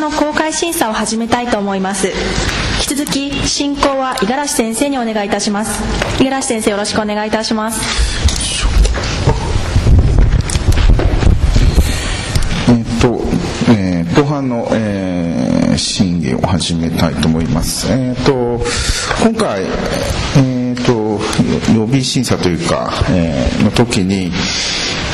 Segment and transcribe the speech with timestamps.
[0.00, 2.08] の公開審査を始めたいと思います。
[2.08, 2.14] 引
[2.80, 5.82] き続き進行は五十嵐先生にお願いいたします。
[6.18, 7.80] 五十嵐先生よろしくお願いいたします。
[12.70, 13.20] えっと、
[13.70, 17.86] えー、後半の、えー、審議を始めたいと思います。
[17.92, 18.58] えっ、と、
[19.22, 19.64] 今回、
[20.38, 21.20] えっ、と、
[21.74, 24.32] 予備審査というか、えー、の時に、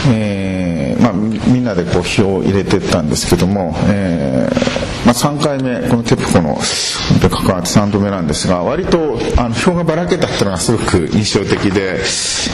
[0.09, 6.59] えーまあ、みんなでこう票を入れていったんですけども、えーまあ、3回目このテプコの
[7.21, 12.01] 関わって3度目なんですが割とあの票がばらけたっていうのがすごく印象的で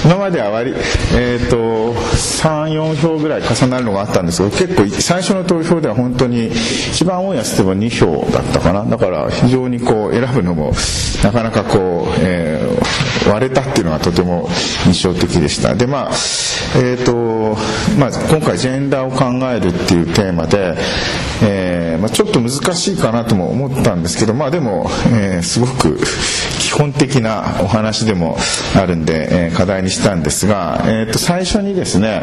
[0.05, 0.75] 今までは割、
[1.15, 8.85] えーと、34票ぐらい重なるのがあったんですけど結構最初の投票では本当に一番多いやつでも2票だったかな。
[8.85, 10.73] だから非常にこう選ぶのも
[11.23, 12.62] なかなかこう、えー、
[13.29, 14.49] 割れたっていうのがとても
[14.87, 15.75] 印象的でした。
[15.75, 16.11] でまあ
[16.75, 17.57] えーと
[17.99, 20.75] まあ、今回ジェンダーを考えるっていうテーマで、
[21.43, 25.99] えーまあ、ちょっと難しいかなとも思ったんですけど、まあ、でも、えー、すごく
[26.59, 28.39] 基本的なお話でも
[28.75, 32.23] あるんで、えー、課題にしたんですが、えー、と最初にですね、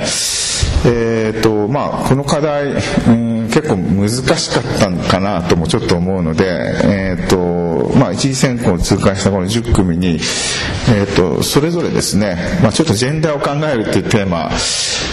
[0.86, 2.74] えーとまあ、この課題、
[3.08, 6.46] うん結構難しかったのかなともちょっと思うので、
[6.84, 10.20] えーとまあ、一次選考を通過したこの10組に、
[10.92, 14.50] えーと、それぞれですね、まあ、ちょっとジェンダーを考えるっていうテーマ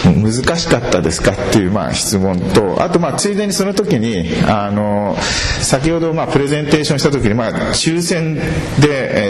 [0.05, 5.15] 難しかったですかっていうまあ質問とあとまあついでにその時にあの
[5.61, 8.41] 先ほどまあプレゼンテーションした時にまあ抽選で、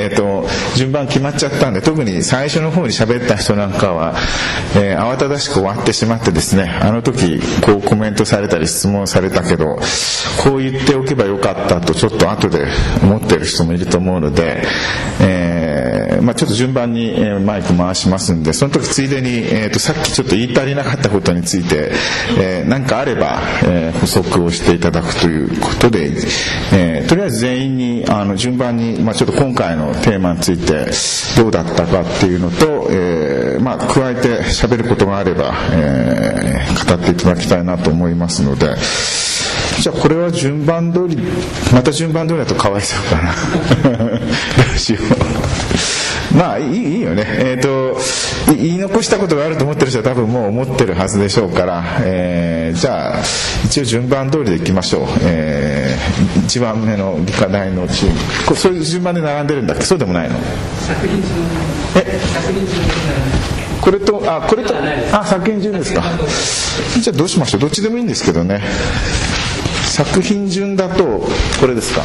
[0.06, 4.16] えーと、順番決まっちゃったんで特に最初の方に喋った人なんかは、
[4.76, 9.78] えー、慌ただしく終わってしまってですねあの時こうコメントされたり質問されたけど
[10.44, 12.68] こう言っておけばよかったとちょっと後で
[13.02, 14.64] 思ってる人もいると思うので、
[15.22, 15.57] えー、
[16.22, 21.92] まあ、ちょっと順番にえマイク回しますんでその時ついでに、えーと、さっきちょっと言い足りなかったことについて
[22.68, 26.12] 何、えー、かあれば、え、補足をしていただくということで、
[26.74, 30.88] え、とりあえず全員にあの順番に、まあ、ちょっと今回のテーマについて
[31.42, 38.76] どうだったかっていうのと、えまあ、加えて喋ることがあれば、え語っていただきたいなと思いますので。
[39.80, 41.18] じゃあこれは順番通り
[41.72, 44.18] また順番通りだとかわいそうかな ど
[44.76, 45.97] うしよう
[46.36, 47.26] まあいいいいよね。
[47.28, 47.98] え、ー、と
[48.54, 53.20] 言い残したことがあると思ってる人は多分もう思ってるはずでしょうから、えー、じゃあ
[53.66, 58.16] 一応順番通りでいきましょう、えー、1番目の理科大のチーム。
[58.46, 59.84] こそういう順番で並んでるんだっけ？
[59.84, 60.36] そうでもないの？
[60.86, 61.24] 作品
[61.96, 62.20] え？
[63.82, 64.74] これとあこれと
[65.14, 66.04] あ作品順ですか。
[67.02, 67.62] じゃあどうしましょう？
[67.62, 68.62] どっちでもいいんですけどね。
[69.86, 71.24] 作品順だと
[71.62, 72.04] これですか。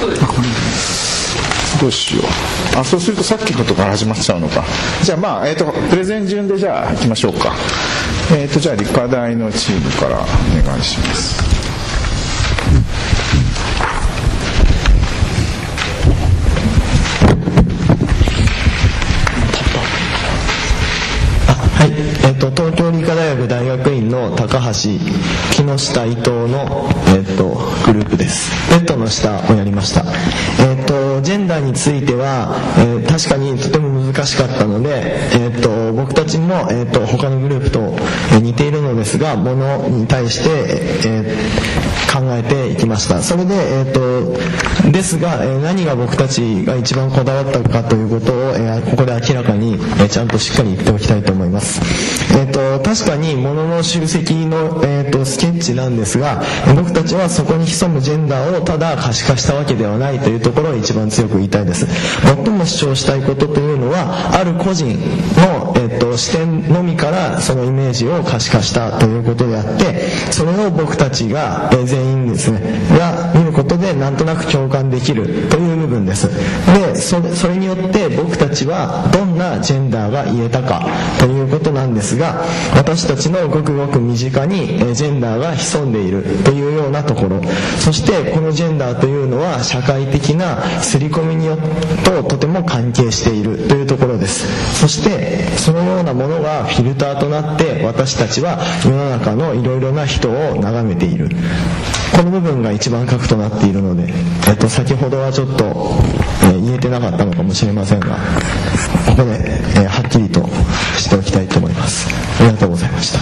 [1.83, 2.79] どうしよう。
[2.79, 4.63] あそうするとさっきのことから始まっちゃうのか。
[5.03, 7.53] じゃあまあ、えーと、プレゼン順でじゃあいきましょうか。
[8.31, 11.53] えっ、ー、とじゃあ理科大のチームからお願いします。
[22.25, 24.73] えっと、東京理科大学大学院の高橋
[25.51, 28.51] 木下伊藤の、えっと、グループです。
[28.71, 30.05] ベッドの下をやりました。
[30.65, 37.97] えっとジェンダーについては、えー、確かにとても難しかったので、えっと、僕たちも、えっと、他のグループと
[38.41, 40.51] 似ているのですがものに対して、
[41.09, 43.23] えー、考えていきました。
[43.23, 51.81] それで、えっと、ですが、え何が僕たちが一番こだわったかということを、えここで明らかに、えちゃんとしっかり言っておきたいと思います。
[52.33, 56.43] えーと、確かに物の集積の、えーと、スケッチなんですが
[56.75, 61.87] 僕たちはそこに潜むジェンダーをただ可視化したわけではないというところを一番強く言いたいです。
[62.23, 64.99] 最も主張したいことというのはある個人
[65.37, 72.59] の、えーと、視点のみからそのイメージを可視化したということであってそれを僕たちが、えー、全員ですね。
[72.99, 76.27] が見ることでなんとなく共感できるという部分です。
[76.73, 80.87] でそれによって僕たちはどんなジェンダーが言えたか
[81.19, 82.43] ということなんですが
[82.75, 87.43] 私たちのごくごく身近にジェンダーが潜んでいるというようなところ。
[87.79, 91.59] そしてこのジェンダーというのは社会的な刷り込みによ
[92.05, 94.81] ととても関係しているというところです。
[94.81, 101.29] そしてそのようなものがフィルターとなって私たちは世の中のいろいろな人を眺めている。
[102.13, 104.13] この部分が一番核となっているので、
[104.49, 108.17] えっと、先ほどはちょっと、えー、言えてなかったのかもしれませんが
[109.07, 109.39] ここで、
[109.77, 110.47] えー、はっきりと
[110.99, 112.09] しておきたいと思います。
[112.41, 113.19] ありがとうございました。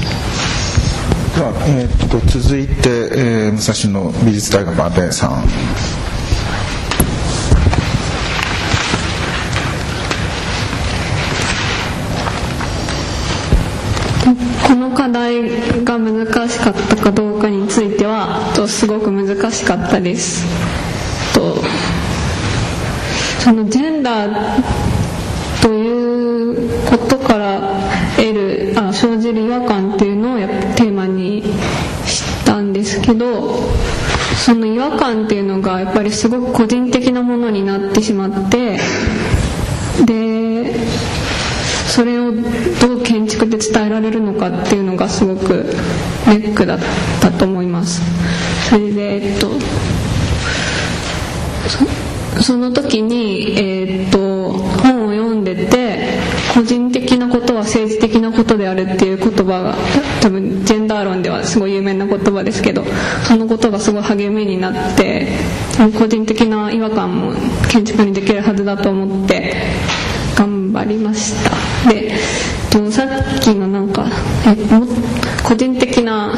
[1.38, 2.72] では、えー、っと続いて、
[3.16, 5.44] えー、武蔵野美術大学阿部さん。
[14.66, 17.29] この課題が難しかったかどうか
[18.70, 20.46] すごく難しかったです。
[21.34, 21.56] と。
[23.40, 24.62] そのジェンダー
[25.62, 27.60] ということから
[28.16, 31.42] 得るあ生じる違和感っていうのをやテーマに
[32.06, 33.58] したんですけど
[34.36, 38.78] その違和感っていうのがやっぱりすごく個人的なものになってしまって
[40.04, 40.74] で
[41.88, 45.64] それをどう建築で伝えられるのかっていうのがすごく
[46.26, 46.78] ネックだっ
[47.20, 48.19] たと思います。
[48.70, 49.50] それでえっと
[52.40, 56.20] その時にえっと本を読んでて
[56.54, 59.74] 個人的なことは政治的なことであるっていう言葉が
[60.22, 62.84] 多分ジェンダー論ではすごい有名な言葉ですけど
[63.26, 65.26] そのことがすごい励みになって
[65.98, 67.32] 個人的な違和感も
[67.68, 69.52] 建築にできるはずだと思って
[70.36, 71.90] 頑張りました。
[71.90, 72.14] で
[72.90, 74.06] さっきのなんか
[74.46, 74.56] え
[75.44, 76.32] 個人的な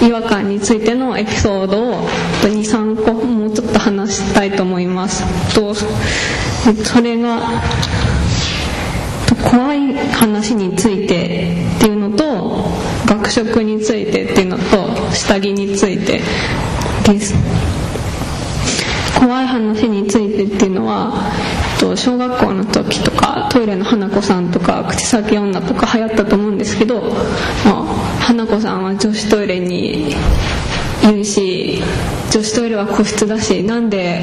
[0.00, 2.08] 違和感ついてのエピソードを
[2.42, 5.24] 23個もうちょっと話したいと思います。
[5.54, 5.86] とそ
[7.02, 7.40] れが
[9.42, 12.64] 怖い話についてっていうのと
[13.06, 16.20] 学食についてっていうのと下着について
[17.04, 17.34] です。
[19.18, 21.12] 怖い話についてっていうのは
[21.96, 27.02] 小学校の時とかトイレの花子さんとか口先女とか流行ったと思うんですけど、
[28.20, 30.14] 花子さんは女子トイレに
[31.10, 31.82] いるし
[32.30, 34.22] 女子トイレは個室だしなんで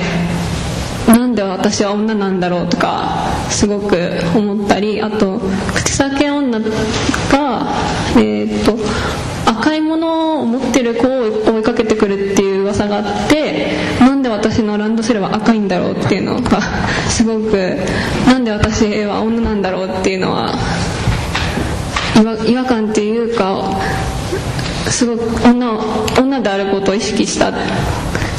[1.08, 3.98] なんで私は女なんだろうとかすごく
[4.36, 5.40] 思ったりあと
[5.74, 6.66] 口先女が
[8.16, 8.78] えー、っと
[9.50, 16.62] 赤いものを持ってる子を追いかけてくるっていう噂があってなんで私のランドセルは赤いんだろうっていうのが
[17.10, 17.76] すごく
[18.28, 20.54] なんで私は女なんだろうっていうのは
[22.48, 23.80] 違和感っていうか
[24.90, 25.80] すごく女
[26.18, 27.54] 女であることを意識した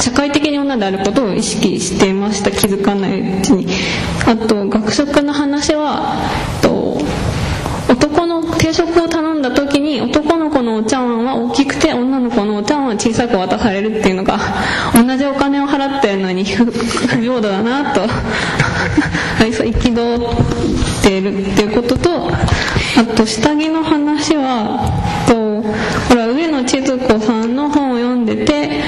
[0.01, 3.67] 社会的に女であることを意識していました気づかないうちに
[4.27, 6.17] あと学食の話は
[6.63, 6.99] と
[7.93, 14.39] 男の定食を頼んだ時に男の子のお茶碗は大きくて女の子のお茶碗は小さく渡されるっていうのが
[14.95, 18.03] 同じお金を払ってるのに不平等だなと
[19.39, 22.31] 憤っているっていうことと
[22.99, 24.91] あと下着の話は
[25.29, 25.63] と
[26.09, 28.83] これは上野千鶴子さんの本を読んでて、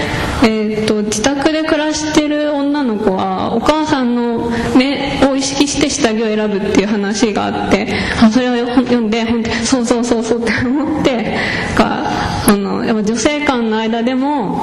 [0.45, 11.37] えーと、自宅で暮らしてる女の子はお母さんの目を意識して下着を選ぶっていう話があってあそれを読んで本当そうそうそうそうって思って
[11.77, 12.03] か
[12.49, 14.59] あのやっぱ女性間の間でも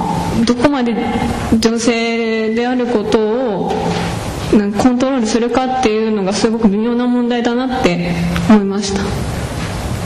[0.45, 0.95] どこまで
[1.57, 3.71] 女性であることを
[4.49, 8.13] コントロールするかっていうのがすごく微妙な問題だなって
[8.49, 9.01] 思いました。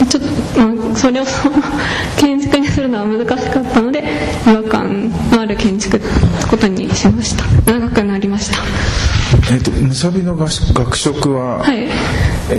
[0.05, 1.25] ちょっと、まあ、それを
[2.17, 4.03] 建築にするのは難しかったので
[4.45, 6.07] 違和感のある建築って
[6.49, 7.45] ことにしました。
[7.71, 8.57] 長くなりました。
[9.51, 11.87] えっ、とむさびの学食は、はい、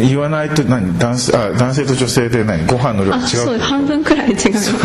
[0.09, 0.99] 言わないと何？
[0.99, 2.67] 男性あ男性と女性で何？
[2.67, 4.75] ご飯の量違うそう半分くらい違います。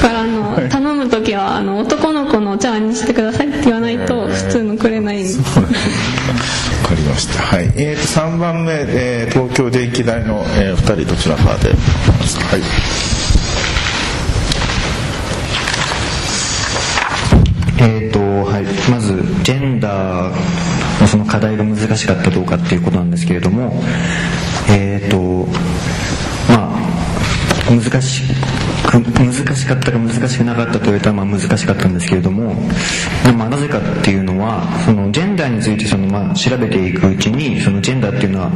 [0.00, 2.15] からあの、はい、頼む時はあの男の
[7.16, 7.42] ました。
[7.42, 7.64] はい。
[7.76, 11.70] えー、と3番目、えー、東京電気大の、えー、2人どちらかで。
[11.70, 11.76] はい。
[17.78, 23.70] えーとはい、まずジェンダーのその課題が難しかったどうかっていうことなんですけれども
[24.68, 25.46] えっ、ー、と
[26.50, 28.22] まあ難し
[28.92, 32.54] 難しかったか難しくなかったと言われたらまあ難しかったんですけれども、
[33.36, 38.50] まあ、なぜかっていうのはそのジェンダーについてそのまあ調べていくうちにそのジェンダーっていうのは、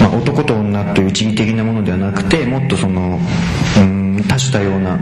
[0.00, 3.18] まあ、男と女という一義的なものではなくてもっとその
[3.78, 4.98] うん多種多様な、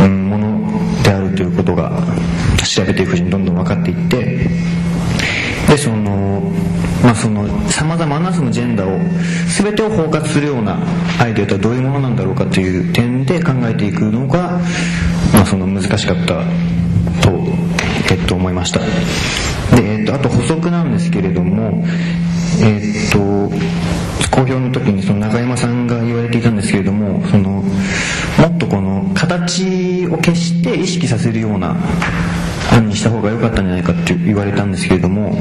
[0.00, 2.02] うん、ものであるということが
[2.64, 4.48] 調べていくうちにどんどん分かっていって
[5.68, 6.42] でその
[7.02, 8.98] まあそのさまざまなそのジェンダーを
[9.62, 10.78] 全てを包括するような
[11.20, 14.60] アイデアとはどういうものなんだろうかという点で考えていくのが、
[15.32, 16.44] まあ、その難しかった
[17.22, 17.30] と、
[18.10, 18.80] えっと、思いました。
[19.76, 21.84] で、えっと、あと補足なんですけれども
[22.60, 22.78] え
[23.08, 23.18] っと
[24.30, 27.62] 公表の時にその中山さんが言われていたんですけれどもそのも
[28.48, 31.76] っとこの形を消して意識させるような
[32.72, 35.36] 案にした方が良かったんじゃないかって言われたんですけれども、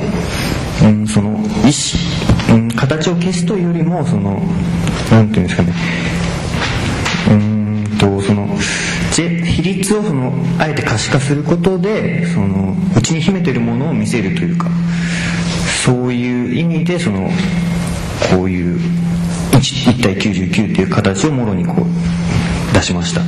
[0.83, 1.97] うん、その意識、
[2.51, 4.41] うん、形を消すというよりもその
[5.11, 5.73] 何て言うんですかね。
[7.29, 8.47] うんとその
[9.13, 14.69] 比率をそのあえて可視化することでその内に秘めているものを見せるというか
[15.85, 17.29] そういう意味でその
[18.31, 18.79] こういう
[19.51, 23.21] 1, 1対99っていう形をもろにこう出しました。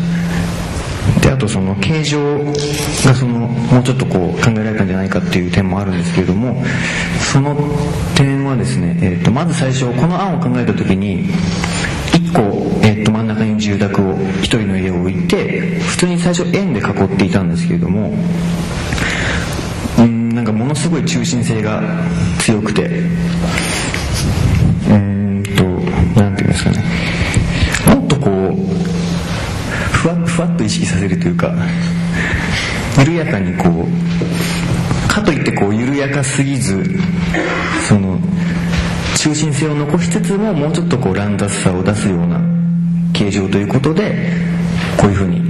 [1.22, 2.40] であとその形状
[3.06, 6.64] がそのもうちょっとこう考えられたんじゃないかっていう点もあるんですけれども
[7.32, 7.56] その
[8.16, 11.26] 点はですね、えー、とまず最初この案を考えた時に
[12.14, 12.42] 1個、
[12.86, 18.14] えー、と真ん中に住宅を1人の家を置いて普通に最初円で囲っていたんですけれども
[20.00, 21.82] うんなんかものすごい中心性が
[22.40, 22.90] 強くて
[30.86, 31.54] させるというか
[33.00, 36.84] 緩やかにこうかといってこう緩やかすぎず
[37.88, 38.20] その
[39.18, 42.40] 中心性を残しつつももうちょっとこう乱雑さを出すような
[43.14, 44.34] 形状ということで
[45.00, 45.42] こういうふうに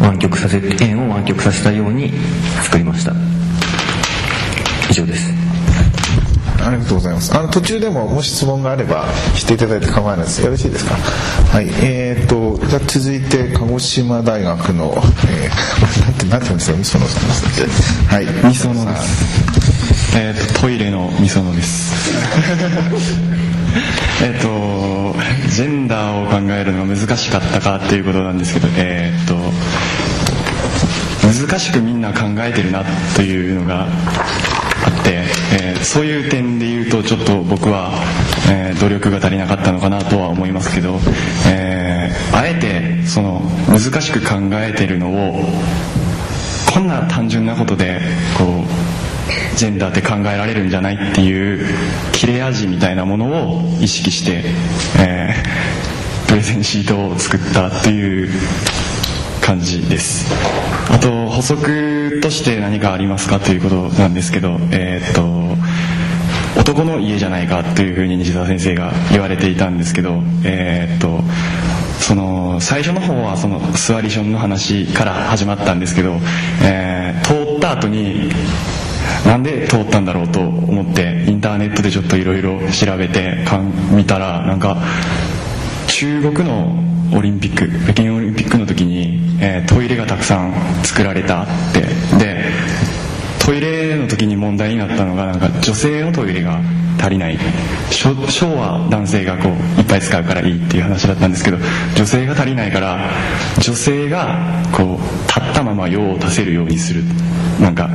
[0.00, 2.10] 湾曲させ円を湾曲させたように
[2.62, 3.12] 作りました。
[4.90, 5.31] 以上です。
[6.64, 7.36] ありがとうございます。
[7.36, 10.40] あの途中でももし質問があればしていただいて構わないです。
[10.42, 10.94] よろしいですか？
[10.94, 11.68] はい。
[11.82, 14.94] えー、っとじゃ続いて鹿児島大学の、
[15.28, 15.52] えー、
[16.02, 17.28] なんてなんて言うんですか、みそのさん
[17.66, 18.26] ですはい。
[18.44, 19.02] みそのです。
[20.16, 21.92] えっ、とトイレのみそのです。
[24.22, 24.48] えっと
[25.50, 29.34] ジェンダーを考えるのが難しかったかっていうことなんですけど、えっ、と
[31.48, 32.84] 難しくみんな考えてるな
[33.16, 33.86] というのが
[34.90, 35.24] って、
[35.60, 37.90] えーそういう点で言うとちょっと僕は、
[38.50, 40.98] えー努力が足りなかったのかなとは思いますけど、
[41.48, 45.44] えーあえてその難しく考えてるのを
[46.72, 48.00] こんな単純なことで
[48.38, 51.66] こうジェンダーって考えられるんじゃないっていう
[52.12, 54.42] 切れ味みたいなものを意識して、
[54.98, 55.34] え
[56.26, 58.30] プレゼンシートを作ったっていう
[59.42, 60.32] 感じです。
[60.90, 65.32] あと補足として何かありますかということなんですけどえーっと
[66.60, 71.20] 男の家じゃないかというふうに西澤先生が言われていたんですけどえーっと
[72.00, 76.16] その最初の方はそのスワリションの話から始まったんですけど、
[76.64, 78.30] えー通った後に
[79.24, 83.58] なんで通ったんだろうと思ってインターネットでちょっといろいろ調べてか
[83.90, 84.76] 見たらなんか
[85.86, 90.52] 中国のオリンピック北京オリンピックの時に、えートイレがたくさん
[90.84, 91.80] 作られたって。
[92.18, 92.42] で
[93.44, 96.60] トイレの時に問題になったのがなんか女性のトイレが
[97.00, 97.38] 足りない。
[97.90, 98.10] 小
[98.56, 101.58] は男性がこういっぱい使うからいいっていう話だったんですけど
[101.96, 103.10] 女性が足りないから
[103.60, 104.38] 女性が
[104.72, 107.02] こう立ったまま用を足せるようにする。
[107.60, 107.90] なんか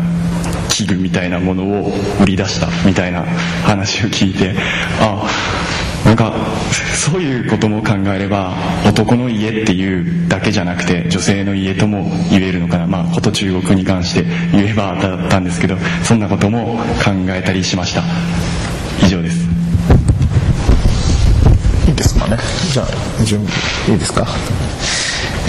[0.70, 3.24] 器具みたいなものを売り出したみたいな
[3.64, 4.54] 話を聞いて
[5.00, 5.28] あ
[6.06, 6.34] なんか
[6.96, 8.54] そういうことも考えれば
[8.88, 18.04] 男の家っていうだけじゃなくて女性の家とも言えるのかなまあこと中国に関して言えばだったんですけどそんなことも考えたりしました
[19.06, 19.48] 以上です
[21.88, 22.38] いいですかね。
[22.74, 24.28] じゃあ準備いいですか。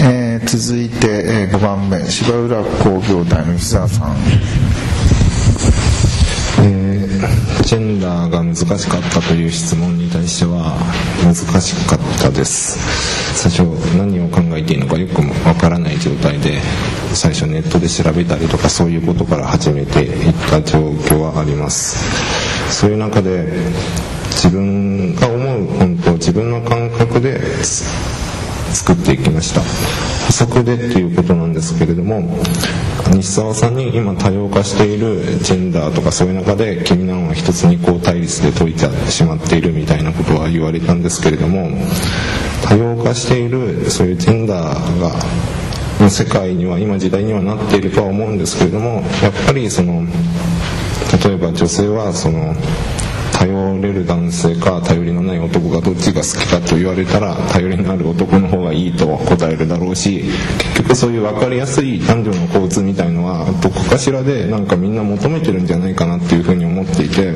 [0.01, 1.07] えー続いて、
[1.51, 4.15] え5番目芝浦工業大の石澤さん。
[6.63, 10.75] えージェンダーが難しかったという質問対しては
[11.23, 12.77] 難しかったです。
[13.37, 13.63] 最初
[13.95, 16.59] 何を考えていいのかよくわからない状態で
[17.13, 21.97] 最初ネットで調べたりとかそういうことから始めていった状況はあります。
[22.69, 23.47] そういう中で
[24.31, 27.39] 自分が思う本当自分の感覚で
[28.73, 29.61] 作っていきました。
[30.29, 32.21] 補足でっていうことなんですけれども
[33.11, 41.67] 西澤さんに今多様化しているジェンダーとかそういう中で君なのは一つにこう対立で解いてしまっているみたいなことは言われたんですけれども
[42.63, 45.11] 多様化しているそういうジェンダーが
[45.99, 50.03] の世界には今時代にはなっているとは思うんですけれどもやっぱりその
[51.25, 52.53] 例えば女性はその
[53.39, 60.23] 頼れる男性か頼りのない男がどっちが好きかと言われたら頼りのある男の方がいいと答えるだろうし
[60.73, 67.33] 結局そういう分かりやすい男女の交通みたいのはどこかしらでなんかみんな求めてるんじゃないかなっていうふうに思っていて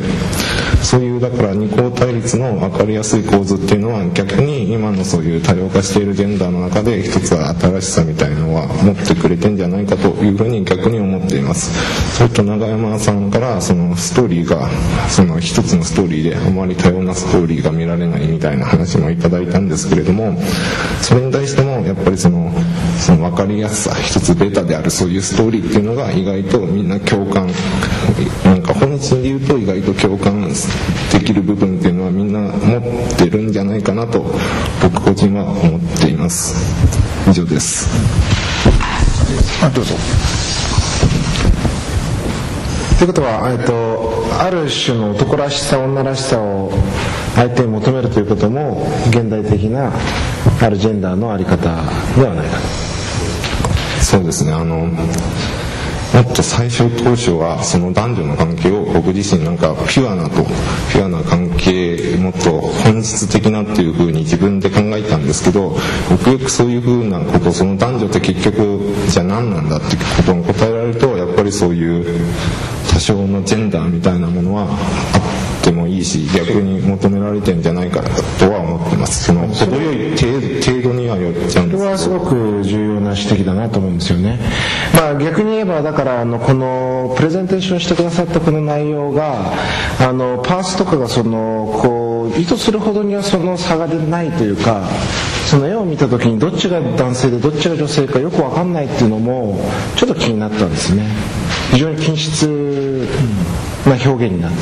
[0.83, 12.17] そういうだから二項対立の分かりやすい構図っていうのは逆に今のそういう多様化しているジェンダーの中で一つは新しさみたいのは持ってくれてんじゃないかというふうに逆に思っています。
[12.17, 14.69] それと永山さんからそのストーリーが
[15.09, 20.37] その一つのストーリーであまり多様なストーリーが見られないみたいな話もいただいたんですけれども
[21.01, 22.51] それに対してもやっぱりその
[22.99, 27.47] その分かりやすさ一つベタであるそういうストーリーっていうのが意外とみんな共感
[28.93, 30.47] なんか本質で言うと意外と共感
[31.11, 34.23] できる部分っていうのはみんな持ってるんじゃないかなと
[34.81, 36.55] 僕個人は思っています。
[37.29, 37.89] 以上です。
[39.63, 39.95] あどうぞ。
[42.99, 46.71] ということは、えっと、ある種の男らしさ女らしさを
[47.35, 49.91] 相手に求めるということも現代的な
[50.61, 51.57] あるジェンダーのあり方
[52.15, 52.67] ではないかと。
[54.03, 54.53] そうですね。
[54.53, 54.87] あの
[56.13, 60.43] もっと最初当初はその男女の関係を僕自身なんかピュアなと
[60.91, 65.77] ピュアな関係もっと本質的なっていうふうに自分で考えたんですけどよ
[66.23, 68.79] くよくそういうふうなことその男女って結局
[69.09, 72.29] じゃあ何なんだってことに答えられるとやっぱりそういう
[72.91, 78.01] 多少のジェンダーみたいなものはあってもいいし逆に求められてんじゃないか
[78.39, 84.39] とは思ってますその程よい程度にはよっちゃうんですこれはすごく重要な指摘だなと思うんですよね。
[84.93, 89.53] まあ逆に言えばだからあのこのプレゼンテーションしてくださったこの内容が
[89.99, 94.87] あのパースとかがそのこう意図するほどにはその差が出ないというか
[95.49, 99.59] その絵を見た時にどっちが男性でどっちが女性かよく分かんないっていうのも
[99.95, 101.05] ちょっと気になったんですね。
[101.71, 103.07] 非常に均質
[103.85, 104.57] な表現になって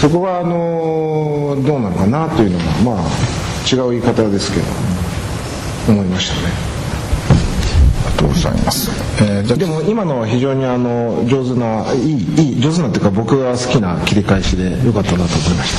[0.00, 3.04] そこはあのどうなのかなというのがまあ
[3.70, 4.66] 違う言い方ですけど
[5.88, 6.52] 思いましたね。
[8.06, 8.90] ありがとうございます。
[9.22, 15.72] えーじゃあでも今のは非常にあの上手ないいいい上手なっていうか僕が好きな切り返しでよかったなと思いまし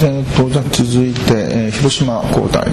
[0.00, 0.04] た。
[0.04, 2.66] えー、とじゃあ続いて、えー広島高大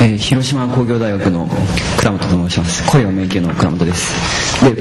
[0.00, 1.46] えー広島工業大学の
[1.98, 2.86] 倉本と申します。
[2.90, 4.74] 声を迷宮の倉本ですで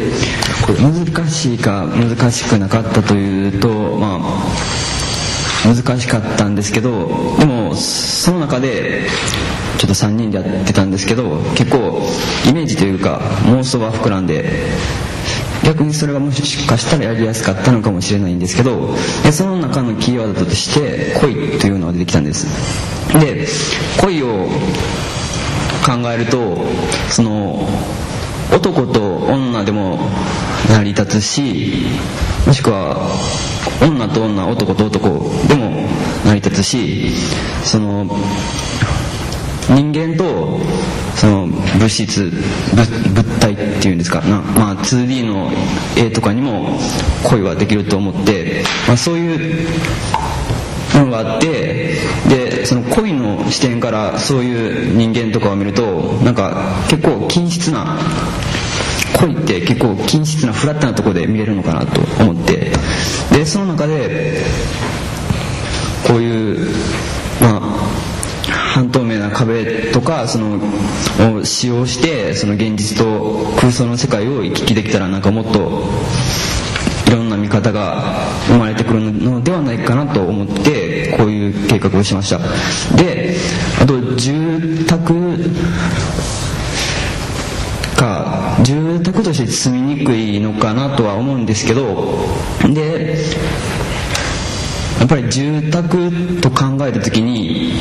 [0.81, 4.75] 難しいか難しくなかったというとまあ
[5.65, 9.07] 難しかったんですけどでもその中で
[9.77, 12.01] ちょっと3人でやってたんですけど結構
[12.47, 14.45] イメージというか妄想は膨らんで
[15.65, 22.45] 逆にそれがもしかしたらやりやすかったのかもしれないんですけどでその中のキーワードとして恋というのが出てきたんです。
[23.19, 23.47] で
[24.01, 24.47] 恋を
[25.85, 26.57] 考えると
[27.09, 27.67] その
[28.51, 29.99] 男と女でも
[30.69, 31.85] 成り立つし
[32.45, 32.97] もしくは
[33.81, 35.09] 女と女男と男
[35.47, 35.87] でも
[36.25, 37.11] 成り立つし
[37.63, 38.05] その
[39.69, 40.59] 人間と
[41.15, 42.31] その物質
[42.75, 45.51] 物体っていうんですかな、まあ、2D の
[45.97, 46.77] 絵とかにも
[47.23, 49.67] 恋はできると思って、まあ、そういう
[50.93, 51.95] ものがあって
[52.27, 55.83] でその恋の視点からそういう人間とかを見ると
[56.23, 57.97] なんか結構均質な
[59.19, 62.71] 恋って結構均質なフラットなところで見れるのかなと思って。
[63.31, 64.41] でその中で
[66.07, 66.69] こういう
[67.41, 67.61] まあ
[68.75, 70.59] 半透明な壁とかその
[71.39, 75.83] を使用してその現実と空想の世界を行き来できたらなんかもっと
[77.07, 82.39] いろんな見方が生まれくるのではないかなと思ってこういう計画をしました。
[82.95, 83.35] で
[83.81, 85.13] あと住宅
[87.95, 92.17] か住宅として住みにくいのかなとは思うんですけど
[92.73, 93.17] で
[94.99, 97.73] やっぱり住宅と考えた時に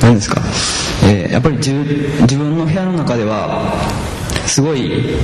[0.00, 0.42] 何ですか、
[1.04, 3.74] えーやっぱり自自分の部屋の中では
[4.46, 5.16] すごい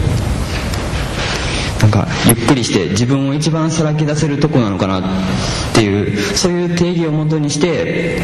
[1.80, 5.02] なんかゆっくりして自分を一番さらけ出せるとこなのかなっ
[5.74, 8.20] ていうそういう定義をもとにして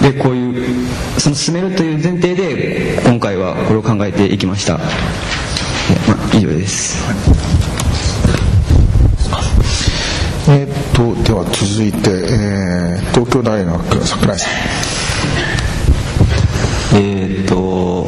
[0.00, 0.88] でこういう
[1.18, 4.78] その進めるという前提で今回はこれを考えていきました、え
[6.10, 6.96] まあ、以上です。
[10.48, 14.52] えー、とでは続いて、えー東京大学桜井さん。
[16.94, 18.06] えーっと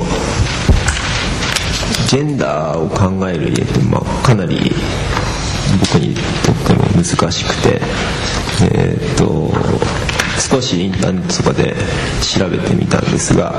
[2.08, 4.58] ジェンダーを考える家って、まあ、かなり
[5.92, 7.80] 僕にとっても難しくて、
[8.74, 9.48] えーっと
[10.40, 11.74] 少しインターネットとかで
[12.22, 13.52] 調べてみたんですが、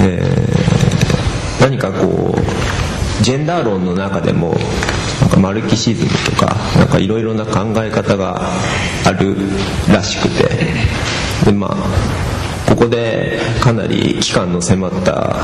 [0.00, 4.56] えー何かこうジェンダー論の中でも
[5.20, 8.42] なんかマルキシズムとかなんかいろいろな考え方が
[9.06, 9.36] ある
[9.88, 10.48] らしくて
[11.44, 11.76] でまあ
[12.68, 15.36] ここでかなり期間の迫った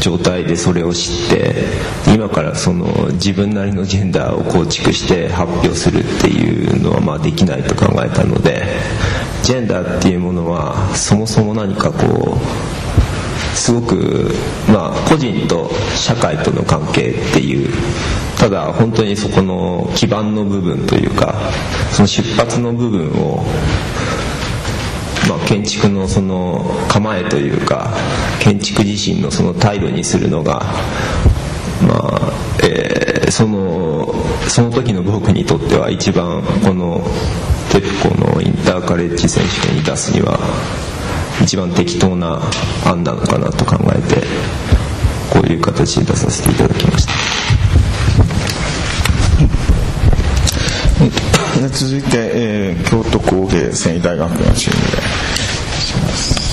[0.00, 1.54] 状態でそれを知って
[2.14, 8.64] 今からその自分なりのジェンダーを構築して発表するっていうのはまあできないと考えたので
[9.42, 14.30] ジェンダーっていうものはそもそも何かこうすごく
[14.68, 17.72] まあ個人と社会との関係っていう
[18.38, 21.34] ただ本当にそこの基盤の部分というか
[21.92, 23.44] その出発の部分を
[25.28, 27.90] まあ、建築のその構えというか
[28.40, 30.60] 建築自身のその態度にするのが、
[31.86, 34.14] まあえーその
[34.48, 37.00] その時の僕にとっては一番この
[37.72, 40.38] テッコのインターカレッジ選手権に出すには
[41.42, 42.40] 一番適当な
[42.86, 44.22] 案なのかなと考えて
[45.32, 47.15] こういう形で出させていただきました。
[51.66, 55.02] ー、続いて、えー、京都工芸繊維大学のチームで
[55.80, 56.46] します。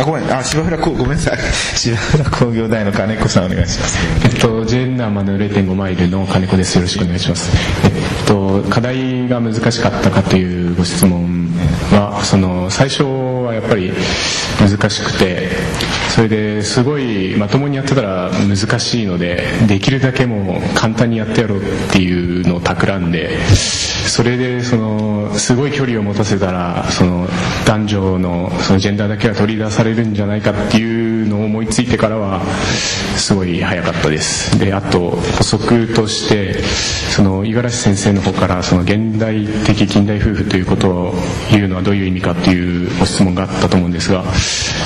[0.00, 0.32] あごめん。
[0.32, 1.38] あ柴浦工ごめんなさい。
[1.76, 3.98] 柴浦工業大の金子さんお願いします。
[4.24, 6.76] えっとジェンナーマの0.5マイルの金子です。
[6.76, 7.50] よろしくお願いします。
[7.84, 7.90] えっ
[8.26, 11.50] と課題が難しかったかというご質問
[11.90, 13.02] はその最初
[13.48, 13.92] はやっぱり
[14.60, 15.48] 難しくて、
[16.14, 27.28] それですごいまともにやってたら難しいので、できるだけもう簡単にやってやろうっていうのを企んで、それでその、すごい距離を持たせたら、その、
[27.66, 31.07] 男女のそのジェンダーだけは取り出されるんじゃないかっていう
[31.38, 32.42] の思いついてからは、
[33.16, 34.58] すごい早かったです。
[34.58, 41.14] で、あと補足として、その五十嵐先生の方からその現代的近代夫婦ということを
[41.50, 44.24] 言うのはどういう意味かっていうご質問があったと思うんですが、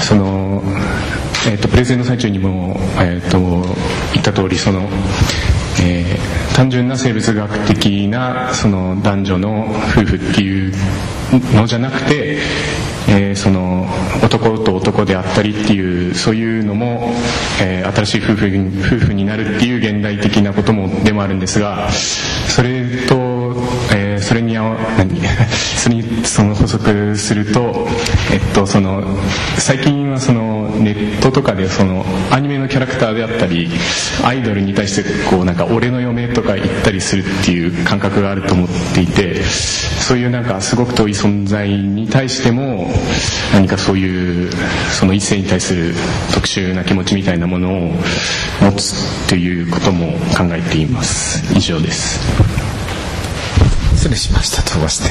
[0.02, 0.62] その、
[1.50, 3.38] えっ、と、プレゼンの最中にも、えっ、と、
[4.12, 4.88] 言った通り、その、
[5.82, 10.72] えー単純な生物学的なその男女の夫婦っていう
[11.54, 12.38] のじゃなくて、
[13.12, 13.86] えーその
[14.22, 17.10] 男と男であったりっていうそういうのも、
[17.60, 23.54] えー新しい夫婦に夫婦になるっていう現代的なこともでもあるんですがそれと、
[24.32, 25.20] それに何？
[25.76, 27.86] それにその補足すると、
[28.32, 29.04] えっと、その
[29.58, 33.68] 最近はそのネットとかでそのアニメのキャラクターであったり
[34.24, 42.90] アイドルに対してこうなんか俺の嫁とか言ったりするっていう感覚があると思っていてそういうなんかすごく遠い存在に対しても
[43.52, 44.50] 何かそういう
[44.98, 45.92] その異性に対する
[46.32, 47.92] 特殊な気持ちみたいなものを
[48.62, 51.54] 持つということも考えています。
[51.54, 52.71] 以上です。
[54.02, 54.62] 失礼しました。
[54.62, 55.10] 飛ばして、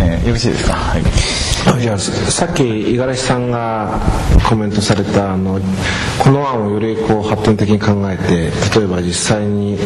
[0.00, 0.72] えーよろしいですか？
[0.74, 1.02] はい。
[1.80, 4.00] じゃあさっき五十嵐さんが
[4.48, 5.60] コメントされたあの
[6.18, 9.78] この案をよりこう発展的に考えて例えば実際に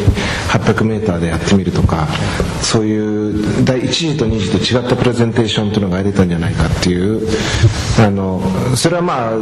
[0.49, 2.07] 800m でやってみるとか
[2.63, 7.27] そういう第1次と2次と違ったプレゼンテーションというのが出たんじゃないかっていう
[7.99, 8.41] あの
[8.75, 9.35] それはまああ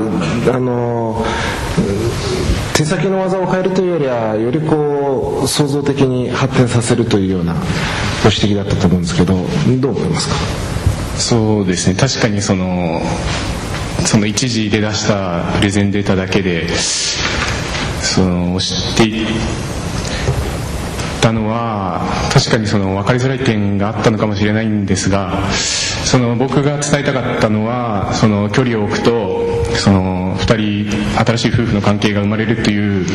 [0.59, 1.23] の
[2.75, 7.59] 手先の技を変えるというよりはよりこう創造的に発展させるというようなご
[8.29, 10.35] 指摘だったと思うんですけどどう思いますか？
[11.19, 11.95] そうですね。
[11.95, 13.01] 確かにその
[14.05, 16.67] その一時で出したプレゼンデータだけで
[18.01, 19.27] その知ってい
[21.21, 22.01] たのは
[22.33, 29.42] 確かにその分かりづらい点があったのかもしれないんですがその僕が伝えたかったのはその距離を置くと
[29.75, 33.05] その2人新しい夫婦の関係が生まれるという、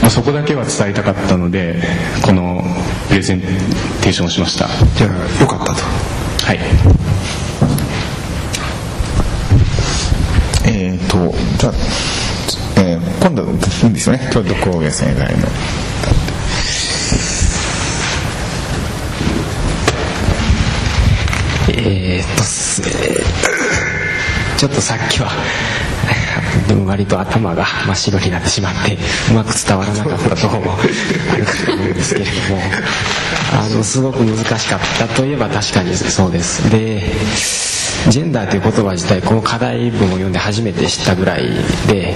[0.00, 1.82] まあ、そこだけは伝えたかったので
[2.22, 2.62] この
[3.08, 4.68] プレゼンテーションをしました。
[4.96, 5.82] じゃあよかったと。
[6.46, 6.58] はい。
[10.64, 11.72] えー、とじゃあ、
[12.80, 14.30] えー今度いいんですよね。
[14.32, 15.46] 京都工芸生大の。
[21.68, 23.62] えーっとす、えー
[24.62, 25.28] ちょっとさっきは
[26.68, 28.96] でも割と頭が真っ白になってしまって
[29.30, 32.62] うまく伝わらなかったとあるかと思うんですけれども
[33.54, 36.70] あのすごく難しかったといえば確かにそうです。
[36.70, 37.02] で
[38.08, 41.42] ジェンダーという言葉自体この課題文を読んで初めて知ったぐらい
[41.86, 42.14] で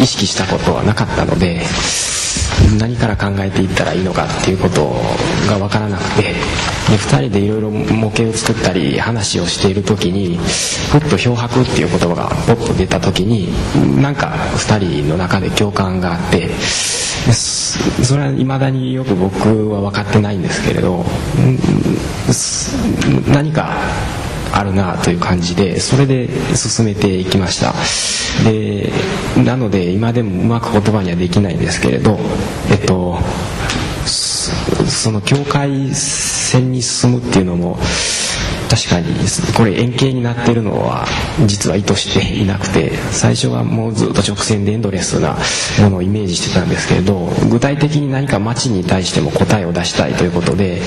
[0.00, 1.62] 意識したことはなかったので
[2.78, 4.92] 何から考えていったらいいのかっていうこと
[5.48, 6.32] が分からなくてで
[6.96, 10.38] 2人でいろいろ模型を作ったり話をしている時に
[10.90, 13.48] ふっと漂白っていう言葉がポッと出た時に
[14.00, 16.48] なんか2人の中で共感があって
[17.32, 21.04] それは未だによく僕は分かってないんですけれど
[23.32, 23.76] 何か
[24.52, 27.74] あるなという感じでそれで進めていきました。
[28.42, 28.90] で
[29.44, 32.18] なので今でもうまく言葉にはできないんですけれど
[32.86, 33.18] と
[34.88, 37.78] その境界線に進むっていうのも
[38.68, 39.06] 確かに
[39.56, 41.06] これ円形になってるのは
[41.46, 45.36] 実は意図していなくて最初はもうずっと直線でエンドレスな
[45.82, 50.80] ものをイメージしてたんですけれど具体的に何か街に対しても答えを出したいということで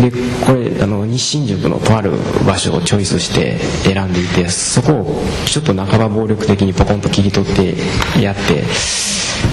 [0.00, 0.10] で
[0.46, 2.12] これあの日新宿のとある
[2.46, 7.74] 場所をチョイスして選んでいてそこをちょっと半ば暴力的にポコンと切り取って
[8.22, 8.62] やって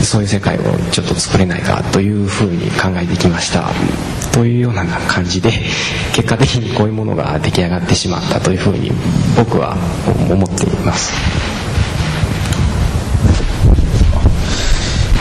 [0.03, 3.69] そういう世界をちょっと作れないかというふうに考えてきました。
[4.31, 5.51] というような感じで
[6.13, 8.91] 結果的にこういうものが出来上がってしまったというふうに
[9.37, 9.77] 僕は
[10.29, 11.11] 思っています。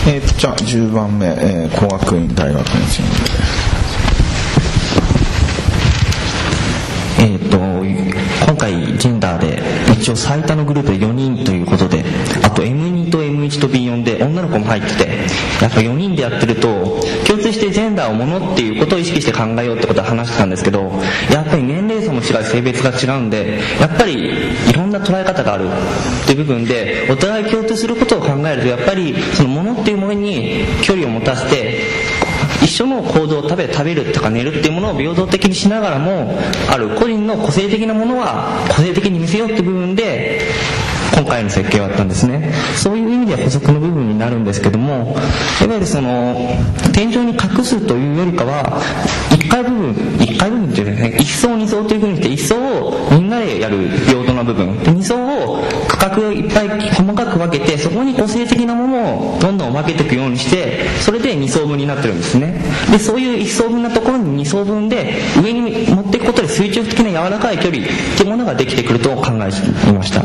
[0.07, 3.64] えーとじゃあ10番目、えー工学院大学のチームえ
[8.65, 12.03] 回ジェンダーで一応最多のグループで4人ということで
[12.43, 15.07] あと M2 と M1 と B4 で女の子も入ってて
[15.61, 16.69] やっぱ4人でやってると
[17.27, 20.81] 共通してジェンダーをものっていうことを意識して考えようってことは話してたんですけど
[21.31, 24.15] やっぱり年齢層も違う性別が違うんでやっぱり
[24.71, 31.84] いろんな捉え方があるっていう部分でお互い共通することを考えるとやっぱりそのものっていうものに距離を持たせて
[32.65, 36.35] 一緒の行動を食べ食べるとか寝るっていうものを平等的にしながらも
[36.71, 40.41] ある個人の個性的なものは個性的に見せようっていう部分で
[41.15, 42.53] 今回の設計はあったんですね。
[42.77, 45.17] そういう意味では補足の部分になるんですけども
[45.63, 46.37] いわゆるその
[46.93, 48.81] 天井に隠すというよりかは
[49.31, 52.57] 1階部分1階部分っていうですね1層2層というふうにして1層
[52.89, 54.75] をみんなでやる平等な部分。
[54.75, 62.61] 2層を区画をいっぱい細かく分けてそこに個性的なものをどんどん分けていくようにしてそれで2層分になってるんですね。
[62.91, 70.23] でそういう1層分なところに2層分で上に持ってことで垂直的な柔らかい距離っていうものができてくると考えていました。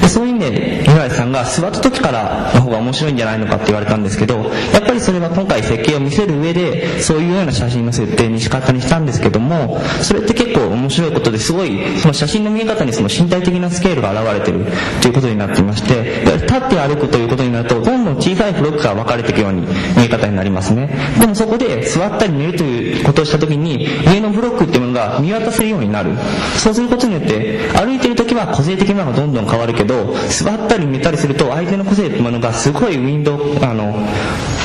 [0.00, 4.38] でそういう意味で五十嵐さんが座った時からの方が面白いんじゃないのかって言われたんですけど
[4.72, 14.66] やっぱりそれは今回設計を見せる上でそういうような写真の設定に仕方にしたんですけどもそれって結構面白いことですごいその写真の見え方にその身体的なスケールが現れてる
[15.02, 19.62] ということになっていまして立って歩くということになるとどんどん小さいブロックが分かれていくように
[19.96, 20.90] 見え方になりますね。
[21.20, 26.12] でもそこで座ったり寝るということをした時に上のブロックっていうものが見渡せるようになる。
[26.56, 33.94] そうすることによって歩いてる時は個性的なのがどんどん変わるけど座ったり寝たりすると相手の個性っていうものがすごいウィンドウあの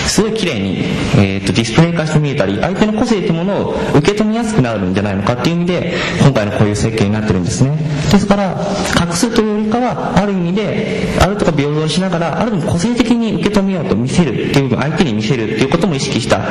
[0.08, 0.80] すごい綺麗に、
[1.18, 7.78] えー、とディスプレイ化して見えたり相手の個性というものを受け止めやすくなるんじゃないのかっていう意味で今回のこういう設計になってるんですね。
[8.12, 8.56] ですから
[9.06, 16.46] 隠すというよりかはある意味であるとか平等しながらある意味個性的に受け止めようと見せるっていう部分相手に見せるっていうことも意識したも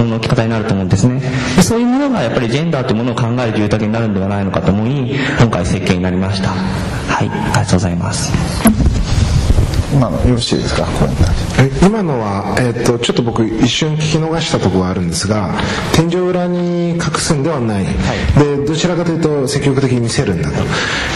[0.00, 1.20] のの置き方になると思うんですね。
[1.56, 6.48] でそういうものがやっぱりジェンダーというものを考えるというだけになるんではないのかと思い今回設計になりました。
[6.50, 7.28] はい。
[7.28, 8.32] ありがとうございます。
[9.92, 10.84] 今のよろしいですか？
[10.84, 11.14] これえ
[11.82, 15.54] 今のは、えっとちょっと僕一瞬聞き逃したところがあるんですが
[15.94, 17.84] 天井裏に隠すんではない、
[18.38, 20.56] でどちらかというと積極的に見せるんだと。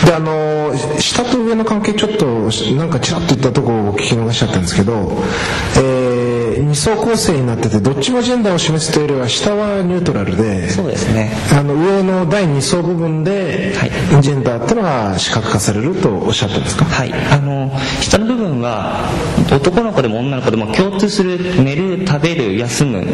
[0.07, 2.26] であの下と上の関係ちょっと
[2.74, 4.92] なんかちらっと言ったところを聞き逃しちゃったんですけど、
[5.76, 6.10] えー、
[6.62, 11.33] 二層構成になっててどっちもジェンダーを示すというよりは下はニュートラルでそうですね。
[11.57, 13.73] あの上の第2層部分で、
[14.20, 16.85] ジェンダーっていうのが視覚化されるとおっしゃったんですか？
[16.85, 17.12] はい。
[17.12, 17.70] あの
[18.01, 19.09] 下の部分は
[19.53, 23.05] 男の子でも女の子でも共通する寝る食べる休む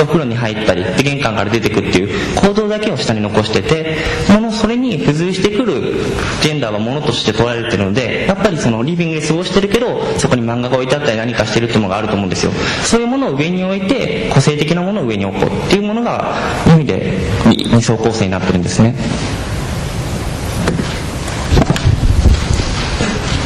[0.00, 3.96] お風呂に入ったりで玄関から出てくっていう行動だけを下に残してて
[4.32, 5.94] ものそれに付随してくる
[6.42, 12.52] ジェンダーはものとして捉えられてるのでやっぱりそのリビングで過ごしてるけどそこに漫画が置いてあったり何かしてるっていうのがあると思うんですよ
[12.96, 16.34] そういうものを上に置いて個性的なものを上に置こうっていうものが
[16.66, 18.94] 意味で二層構成になってるんですね。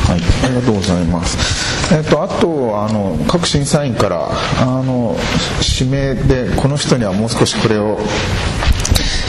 [0.07, 1.37] はい、ありがとうございます。
[1.93, 5.17] えっと、あとあの各審査員からあの
[5.81, 7.99] 指名でこの人にはもう少しこれを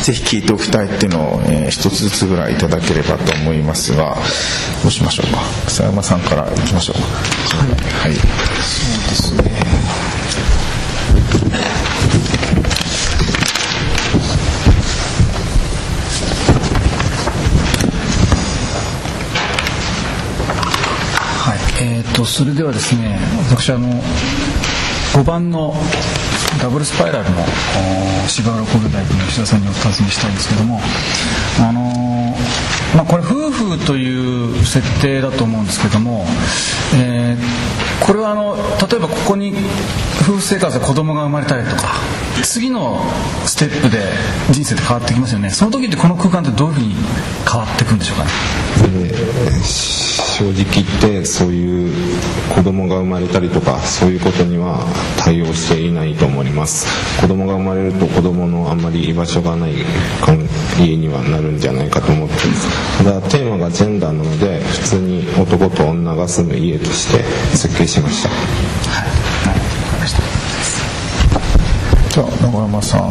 [0.03, 4.15] ぜひ聞いておきたいっていうのを、えー一つずつぐらいいただければと思いますが
[4.83, 5.39] どうしましょうか。
[5.65, 7.07] 草山さんからいきましょうか。
[8.01, 8.29] はい、はい、そう
[9.09, 9.51] ですね
[21.43, 23.17] はい、えー、とそれではですね
[23.49, 23.87] 私あの
[25.13, 25.73] 5番の
[26.61, 27.37] ダブルスパイラルの
[28.27, 30.79] 芝浦工業大学の吉田さんにお尋ねしたいんですけども
[31.59, 36.25] あのーまあ、これ夫婦という設定だと思うんですけども、
[36.95, 38.57] えーこれはあの
[38.89, 39.53] 例えばここに
[40.21, 41.93] 夫婦生活で子供が生まれたりとか
[42.43, 43.01] 次の
[43.45, 44.03] ステップで
[44.51, 45.49] 人生って変わってきますよね。
[45.49, 46.95] その時ってこの空間ってどういうふうに
[47.49, 48.29] 変わっていくんでしょうかね？
[49.61, 51.93] 正直言ってそういう
[52.55, 54.79] 子供が生まれたりとかそういうことには
[55.19, 56.87] 対応していないと思います。
[57.21, 59.73] 子供が生まれると子供のあんまり居場所がない
[60.79, 63.03] 家にはなるんじゃないかと思ってます。
[63.03, 67.23] ただテーマがジェンダーなので普通に男と女が住む家として
[67.55, 68.29] 設計しました。
[72.11, 73.01] じゃあ中山さん。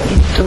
[0.00, 0.42] えっと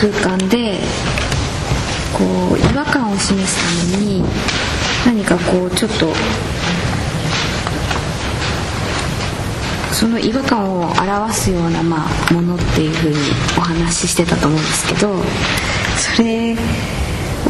[0.00, 0.78] 空間で
[2.16, 4.22] こう違和感を示すために
[5.04, 6.12] 何かこうちょっと
[9.92, 13.16] その違和感を表すような、まあ、ものっていうふうに
[13.58, 15.14] お話ししてたと思うんですけど
[15.96, 16.56] それ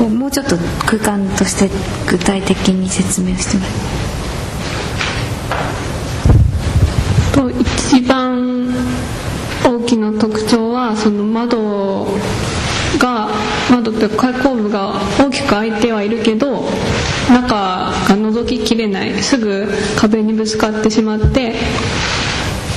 [0.05, 1.71] をもうちょっと空間として
[2.11, 3.71] 具体的に説明してもら
[7.33, 8.69] と一番
[9.65, 12.07] 大きな特徴はその窓
[12.99, 13.29] が
[13.71, 16.69] 窓というか開口部が大きく開いてはいるけど
[17.31, 19.15] 中が覗ききれない。
[19.23, 21.55] すぐ壁にぶつかってしまって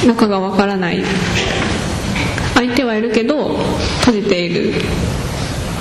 [0.06, 1.04] 中がわからない。
[2.56, 3.58] 開いてはいるけど
[4.02, 4.74] 閉じている。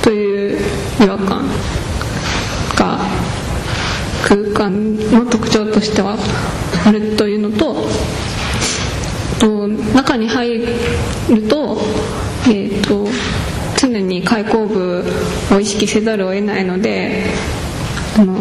[0.04, 0.58] という
[1.02, 1.48] 違和感
[2.76, 2.98] が
[4.22, 6.18] 空間の特徴としては
[6.86, 7.74] あるというのと
[9.40, 10.66] と中に入る
[11.48, 11.78] と,、
[12.46, 13.08] えー、と
[13.78, 15.04] 常に開口部
[15.50, 17.24] を意識せざるを得ないので
[18.18, 18.34] あの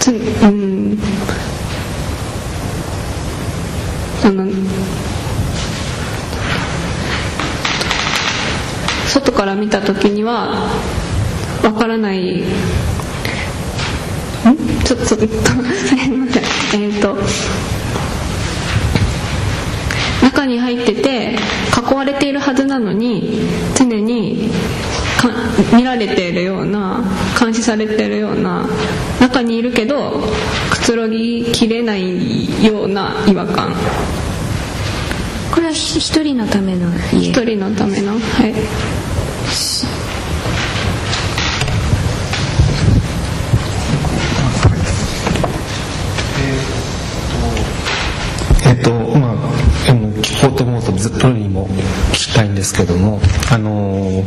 [0.00, 0.98] つうん
[4.28, 4.46] あの
[9.08, 10.70] 外から見た時には
[11.64, 12.42] わからない。
[12.42, 12.44] ん。
[14.84, 15.28] ちょっとすい。
[15.28, 16.40] ませ
[16.80, 17.16] んえっ、ー、と
[20.22, 21.36] 中に入ってて
[21.90, 23.40] 囲われているはずなのに
[23.78, 24.50] 常に
[25.74, 27.02] 見られているような
[27.38, 28.66] 監視されているような
[29.20, 30.22] 中にいるけど
[30.70, 33.74] くつろぎきれないような違和感。
[35.52, 37.30] これは一人のための家？
[37.30, 38.54] 一人のためのはい。
[48.66, 49.36] えっとまあ
[50.22, 51.66] 聞こうと思うとずっとにも
[52.12, 54.22] 聞きたいんですけどもあの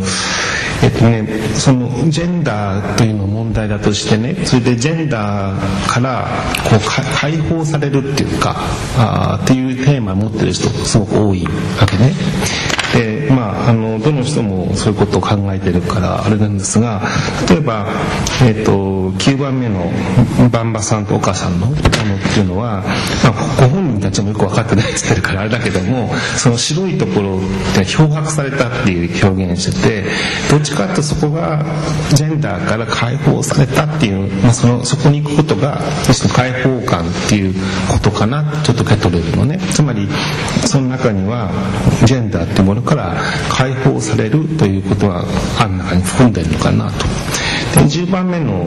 [0.84, 6.28] えっとねそのジェンダーというのを問題だとしてねそれでジェンダーから
[6.70, 6.80] こう
[7.20, 8.56] 解放されるっていうか
[8.98, 11.52] あっていうテーマを持ってる人すごく多いわ
[11.88, 12.14] けね。
[13.68, 17.02] あのどの人もそういうことを考えてるからあれなんですが
[17.50, 17.88] 例えば、
[18.44, 18.72] えーと、
[19.18, 19.92] 9番目の
[20.50, 27.42] バンバさんとお母さんのものっていうのは、まあ、ご本人たちもよく分かってないって言ってるからあれだけどもその白いところっ
[27.76, 30.04] て漂白されたっていう表現してて
[30.50, 31.64] どっちかっていうとそこが
[32.14, 37.54] ジェンダーから解放されたっていう、まあ、そのそこに行くことが一種の解放感っていう
[37.92, 39.60] ことかなちょっと受け取れるのね。
[39.72, 40.08] つまり
[40.66, 41.52] その中には
[42.06, 43.16] ジェンダーっていうものから
[43.52, 45.26] 解放されるということは
[45.60, 47.06] あん中に含んでるのかなと。
[47.76, 48.66] で10番目の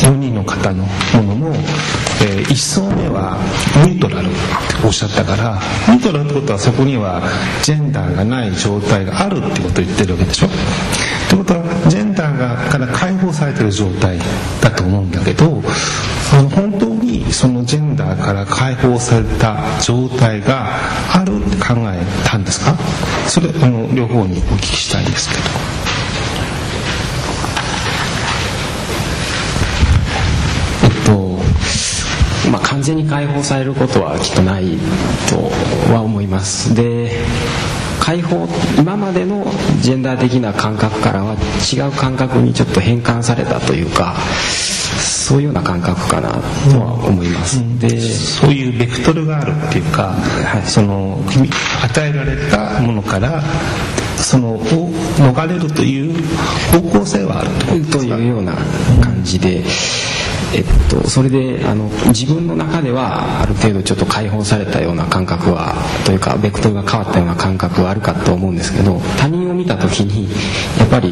[0.00, 1.48] 4人の方のものも、
[2.22, 3.38] えー、1層目は
[3.86, 4.34] ニュートラルって
[4.86, 7.22] おっしゃったからニュートラルってことはそこには
[7.62, 10.50] ジェンダーがない状態があるってことを言ってるわけでしょっ
[11.30, 14.18] てことはジェンダーがから解放されてる状態
[14.60, 15.62] だと思うんだけど
[16.30, 16.95] その本当
[17.36, 20.68] そのジェンダーから解放された状態が
[21.14, 22.74] あるって考えたんですか？
[23.28, 25.42] それあの両方にお聞きしたいんですけど。
[32.50, 34.78] まあ、完全に解放されることはきっとない
[35.28, 37.10] とは思いますで
[38.00, 38.46] 解放
[38.78, 39.44] 今までの
[39.80, 44.14] ジェンダー的な感覚からは違う感覚にちょっと変換されたというか
[45.26, 46.36] そういうような感覚かなと
[46.80, 51.18] は思います、うん、でそういうベクトルがあるっていうか、はい、その
[51.82, 53.42] 与えられたものから
[54.16, 54.60] そのを
[55.18, 56.22] 逃れるという
[56.70, 58.54] 方向性はあるというような
[59.02, 59.64] 感じで。
[60.56, 65.74] えっと、それであの自分の中ではある程度ちょっと解放されたような感覚は
[66.06, 70.30] というかベクトルが変わったような感覚はあるかと思うんですけど他人を見た時に
[70.78, 71.10] やっぱり、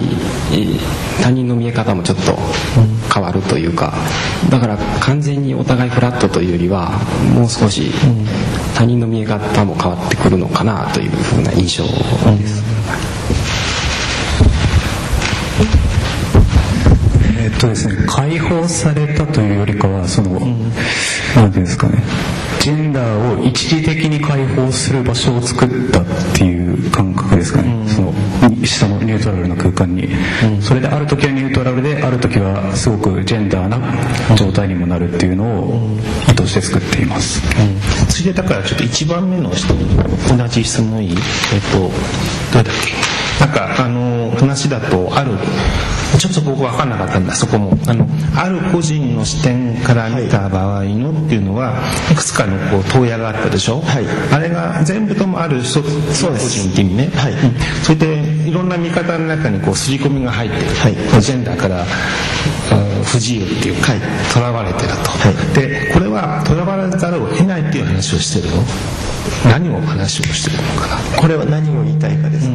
[0.52, 2.36] えー、他人の見え方もちょっと
[3.12, 3.92] 変わるというか
[4.50, 6.92] だから完全にお互いフラットというよりは
[7.34, 7.90] もう少し
[8.74, 12.73] 他人の見え方も変わってくるのかなというふうな印象です。
[17.64, 17.96] とですね。
[18.06, 20.70] 解放されたというよりかはその、うん、
[21.34, 22.02] なんていうんですかね。
[22.60, 26.04] ジェンダーを一時的に解放する場所を作ったっ
[26.34, 28.14] ていう感覚ですかね、うん、その
[28.64, 35.98] 下のニュートラルな空間に、うん、それである時はニュートラルである時はすごくジェンダーな状態にもなるっていうのを
[36.30, 39.84] 意図して作っています、うん、それでだからちょっと1番目の人に
[40.38, 41.10] 同じ質問いい？
[41.10, 41.18] えっ
[41.70, 41.78] と
[42.50, 43.13] どれだっけ？
[43.40, 45.32] なんかあの話だとある
[46.18, 47.76] ちょっと僕分かんなかったんだそこも。
[47.86, 48.06] あの
[48.36, 51.74] ある個人の視点から見た場合のっていうのは
[52.10, 57.34] いくつかのこう問屋があったでしょ、はい、あれが全部ともある一つの個人って意味ね、はい、
[57.82, 61.84] それでいろんな見方の中にこう刷り込みが入ってる、はい、ジェンダーから
[63.04, 63.92] 不自由っていうか
[64.32, 66.53] とらわれてると、はい、でこれはと
[66.90, 68.62] らざるを得ないっていう話をしてるの
[69.50, 71.20] 何を話をしてるのかな。
[71.20, 72.48] これは何を言いたいかです、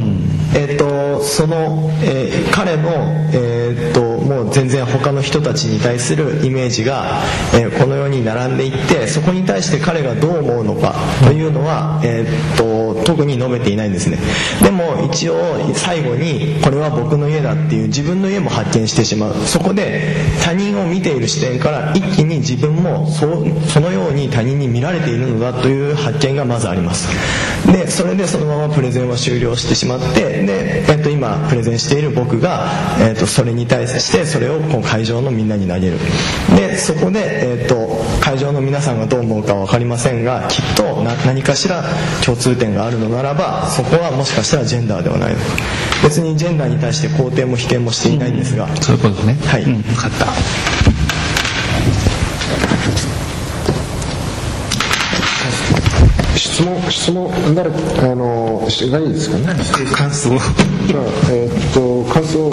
[0.55, 2.89] えっ、とその、えー彼の
[3.33, 7.21] えっ、ともう全然他の人たちに対するイメージが、
[7.53, 10.95] えーこのように並んでいってそこに対して彼がどう思うのか
[11.25, 14.17] というのは、えっ、と特に述べていないんですね。
[14.61, 15.35] でも一応
[15.73, 19.35] 最後にこれは僕の家だっていう自分の家も発見してしまう。
[19.45, 23.25] そこで他人を見ている視点から一気に自分もそ
[23.79, 27.09] のように他人に見られているのだという発見がまずあります。
[27.71, 32.67] でそれでそのままプレゼンは終了してしまってで、えっと今プレゼンしている僕が、
[32.99, 35.97] えっとそれに対してそれをこう会場のみんなに投げる。
[36.55, 37.77] でそこで、えっと
[38.21, 41.83] 会場の皆さんがどう思うかは分かりませんがきっとな何かしら
[42.25, 45.39] 共通点があるのならばそこはもしかしたらジェンダーではないの。
[45.39, 45.45] か
[46.03, 49.33] 別にジェンダーに対して肯定も否定もしていないんですが、そういうことね。
[49.45, 50.27] はい、分かった
[56.59, 59.45] 質問質問誰あのし何ですかね？
[59.93, 60.29] 感想。
[60.29, 60.41] じゃあ
[61.31, 62.49] えーっと感想。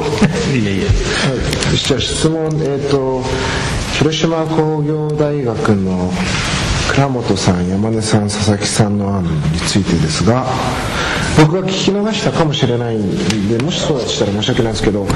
[0.56, 0.84] いやいや。
[0.84, 1.76] はい。
[1.76, 3.22] じゃあ質問えーっと
[3.98, 6.12] 広島工業大学の
[6.96, 9.30] 倉本さん山根さん佐々木さんの案に
[9.68, 10.46] ついてですが
[11.38, 15.06] 僕が聞き逃したかもしれないんでもしそうだとしたら申し訳ないですけど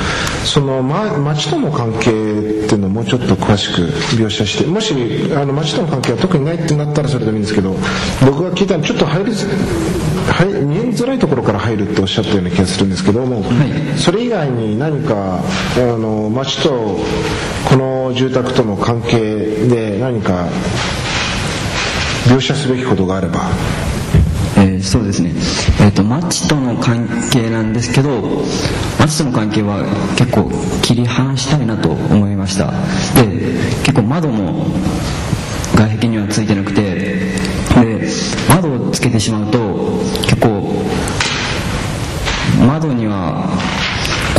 [0.45, 3.81] その、ま、町との関係っていうのをもうちょっと詳しく
[4.15, 4.93] 描写してもし
[5.35, 7.75] あの町との関係は特にないってなったらそれでもいいんですけど
[8.27, 9.49] 僕が聞いたのちょっと入りづ
[10.31, 13.43] はい見えづらいところから入るっておっしゃったような気がするんですけども、
[13.97, 15.43] それ以外に何かあ
[15.79, 16.99] の町と
[17.69, 19.19] この住宅との関係
[19.67, 20.47] で何か
[22.31, 23.51] 描写すべきことがあれば。
[24.57, 25.33] えーそうですね、
[25.81, 28.11] えー、と町との関係なんですけど
[28.99, 29.85] 町との関係は
[30.17, 30.51] 結構
[30.83, 32.71] 切り離したいなと思いました。
[33.15, 33.27] で
[33.85, 34.67] 結構窓も
[35.75, 38.09] 外壁にはついてなくてで
[38.49, 39.59] 窓をつけてしまうと
[40.25, 40.85] 結構
[42.67, 43.49] 窓には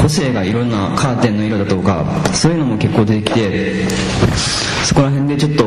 [0.02, 3.88] 個性がいろんなカーテンの色だとかそういうのも結構出てきて
[4.84, 5.64] そこら辺でちょっと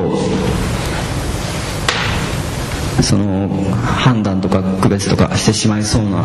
[3.04, 6.24] その判断とか区別とかしてしまいそうな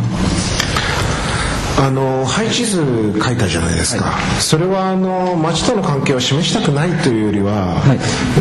[1.82, 2.78] あの配置図
[3.24, 7.82] 書いたじゃないですか、それはあの町との関係を示したくないというよりは、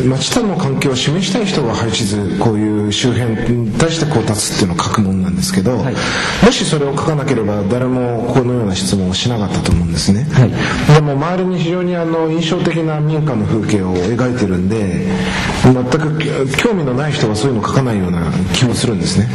[0.05, 10.27] 町との関係を示したい人が配置図こういう周辺に対してこう立つっていうのを書くもんなんですけど、もしそれを書かなければ誰もこのような質問をしなかったと思うんですね、
[10.93, 15.07] でも周りに非常にあの印象的な民家の風景を描いてるんで
[15.63, 18.21] 全く興味のない人はそういうの書かないような
[18.53, 19.29] 気もするんですね。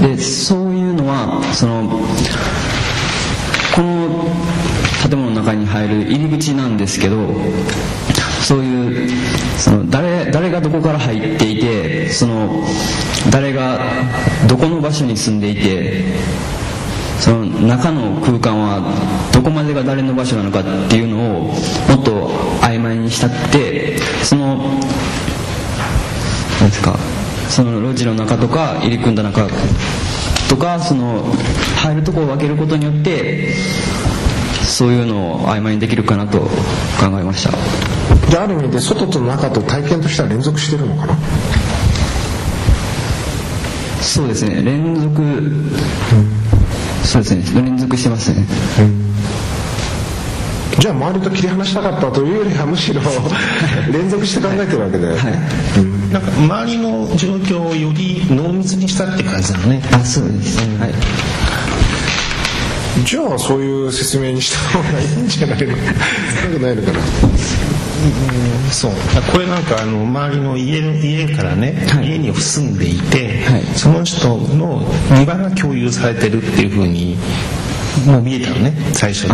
[0.00, 2.00] でそういうのはその
[3.78, 4.24] この
[5.08, 7.28] 建物の中に入る入り口なんですけど
[8.42, 9.08] そういう
[9.56, 12.64] その誰誰がどこから入っていてその
[13.30, 13.78] 誰が
[14.48, 16.02] どこの場所に住んでいて
[17.20, 18.92] その中の空間は
[19.32, 24.64] どこまでが誰の場所なのかっていうのをもっと曖昧にしたくてそのな
[26.66, 26.96] んですか
[27.48, 29.46] その路地の中とか入り組んだ中
[30.48, 31.24] とかその
[31.76, 33.52] 入るとこを分けることによって
[34.64, 36.48] そういうのを曖昧にできるかなと考
[37.20, 37.50] えました。
[38.28, 41.16] じゃあある意味で外と中と体験としては連続してるのかな？
[44.00, 44.62] そうですね。
[44.62, 45.22] 連続、
[47.04, 47.62] そうですね。
[47.62, 48.46] 連続してますね、
[50.78, 53.00] じゃあ周りと切り離したかったというよりはむしろ
[53.92, 55.08] 連続して考えてるわけで、
[56.12, 59.82] なんか周りの状況をより濃密にしたって感じなのね。
[59.92, 60.94] あそうです、はい。
[63.04, 65.74] じゃあそういう説明にした方がいいんじゃないの？
[65.74, 66.98] そうくないのかな？
[66.98, 68.92] うんそう。
[69.32, 73.42] これなんかあの周りの家家からね、家に住んでいて、
[73.74, 74.82] その人の
[75.18, 77.16] 庭が共有されてるっていうふうに
[78.06, 79.28] もう見えたのね最初に、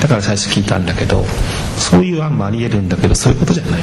[0.00, 1.24] だから最初聞いたんだけど
[1.76, 3.82] そういう案もありえるんだけどそういうことじゃない。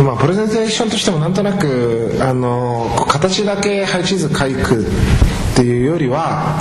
[0.00, 4.86] まあ、プレゼンテーションとしてもなんとなくあの形だけ配置図書く
[5.52, 6.58] っていうよりは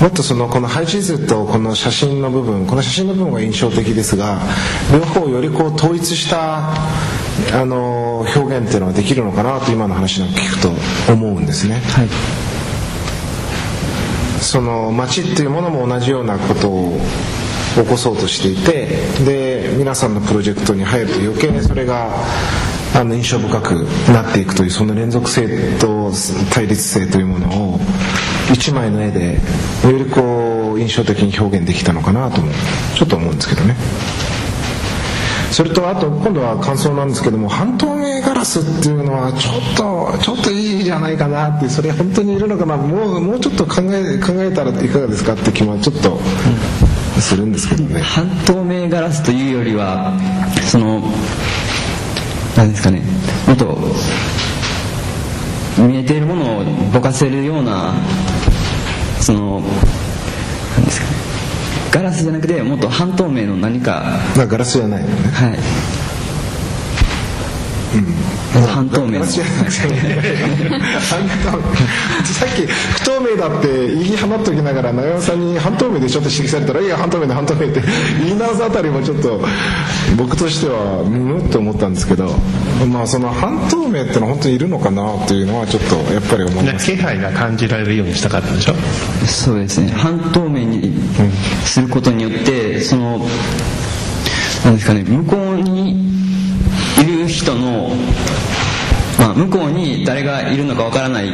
[0.00, 4.40] もっとそのこの配置図とこの写真の部分この写真の部分が印象的ですが
[4.92, 11.82] 両方よりこう統一したあの表現っていうのができるのかなと今の話なんか聞くと思うんですね。
[14.50, 16.98] その街っていうものも同じようなことを
[17.76, 18.88] 起こそうとしていて
[19.24, 22.10] で皆さんのプロジェクトに入ると余計にそれが
[22.96, 23.74] あの印象深く
[24.12, 26.10] なっていくというその連続性と
[26.52, 27.80] 対立性というものを
[28.52, 29.38] 一枚の絵で
[29.84, 32.50] よりこう印象的に表現できたのかなとも
[32.96, 33.76] ちょっと思うんですけどね。
[35.50, 46.20] それとあと今度は感想なんですけども半透明ガラスっていうのはちょっとちょっといいじゃないかなってそれ本当にいるのかなもうもうちょっと考え考えたらいかがですかって気もちょっと
[47.20, 50.12] するんですけどね、半透明ガラスというよりは
[50.70, 51.02] その
[52.56, 53.02] 何ですかね
[53.46, 53.76] もっと
[55.78, 57.94] 見えているものをぼかせるような
[59.20, 59.60] その
[60.76, 61.19] 何ですかね
[61.90, 64.18] ガラスじゃなくてもっと半透明の何か。
[64.36, 65.14] ガラスじゃないのね。
[65.30, 65.99] はい
[68.66, 69.24] 半透明の。
[69.24, 69.42] さっ
[72.54, 77.82] き不透明だって言い放っときながら長山さんに半透明でちょっと指摘されたらいや半透明で半透明って
[78.20, 79.40] 言い直すあたりもちょっと
[80.16, 82.30] 僕としてはむって思ったんですけど
[82.86, 86.86] まあその半透明ってのは本当にいるのかなっていうのはちょっとやっぱり思います。
[86.86, 88.74] 気配が感じられるようにしたかったでしょ
[89.26, 89.90] そうですね。
[89.92, 90.92] 半透明に
[91.64, 93.26] することによってその
[94.64, 95.79] なんですかね向こうに
[99.30, 101.30] まあ、向こうに誰がいるのかわからないっ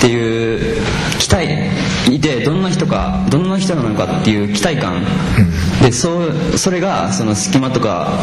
[0.00, 0.82] ていう
[1.18, 1.48] 期待
[2.10, 5.04] いてどんな人かどんな人なのかっていう期待感、
[5.82, 8.20] でそうそれがその隙間とか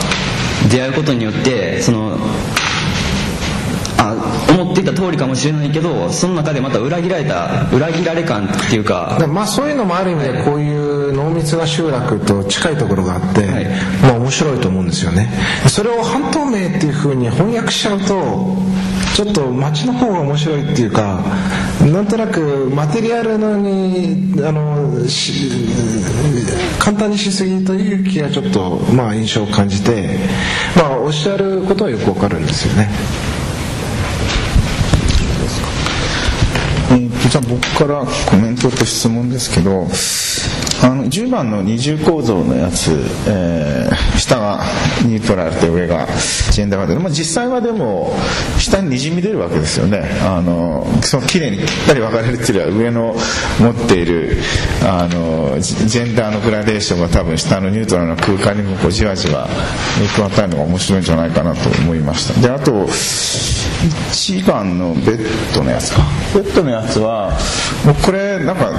[0.72, 2.18] 出会うことによってその
[3.98, 4.16] あ
[4.50, 9.18] 思っていた通りかもしれないけどその中でまた裏切られた裏切られ感っていうか。
[9.30, 13.46] まあそういうのもある意味でこういう濃密な集落と近いところがあって、
[14.02, 15.30] まあ面白いと思うんですよね。
[15.68, 18.58] それを半透明っていうふうに翻訳しちゃうと
[19.16, 21.24] ちょっと街の方が面白いっていうか
[21.82, 25.52] なんとなくマテリアルのにあのし
[26.80, 30.18] 簡単にしすぎという気がちょっとまあ印象を感じて
[30.76, 32.90] まあおっしゃることはよくわかるんですよね。
[37.30, 39.88] じゃあ僕からコメントと質問ですけど
[40.86, 42.92] あの10番の二重構造のやつ、
[43.28, 44.64] えー下が
[45.06, 46.08] ニュートラルで上が
[46.52, 48.14] ジェンダーが出る、まあ、実際はでも
[48.58, 50.04] 下ににじみ出るわけですよね。
[50.24, 53.16] あのその綺麗にぴったり分かれるっていうよりは上の
[53.60, 54.38] 持っている
[54.84, 59.48] あのジェンダーのグラデーションが多分下のニュートラルな空間にもこうじわじわ
[59.96, 62.40] 影響を与えるのが面白いんじゃないかなと思いました。
[62.42, 66.02] であと1番のベッドのやつか。
[66.34, 67.32] ベッドのやつは
[67.86, 68.72] もうこれなんか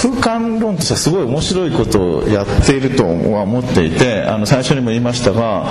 [0.00, 5.66] 空間論としてはすごい面白いことをやっているとは思っていてあの最初にも言いましたが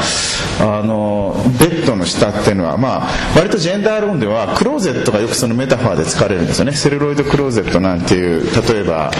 [0.61, 6.73] あのベッドの下っていうのはまあ割とジェンダー論ではクローゼットがよくそのメタファーで使われるんですよね。
[6.73, 9.11] セルロイドクローゼットなんていう例えば、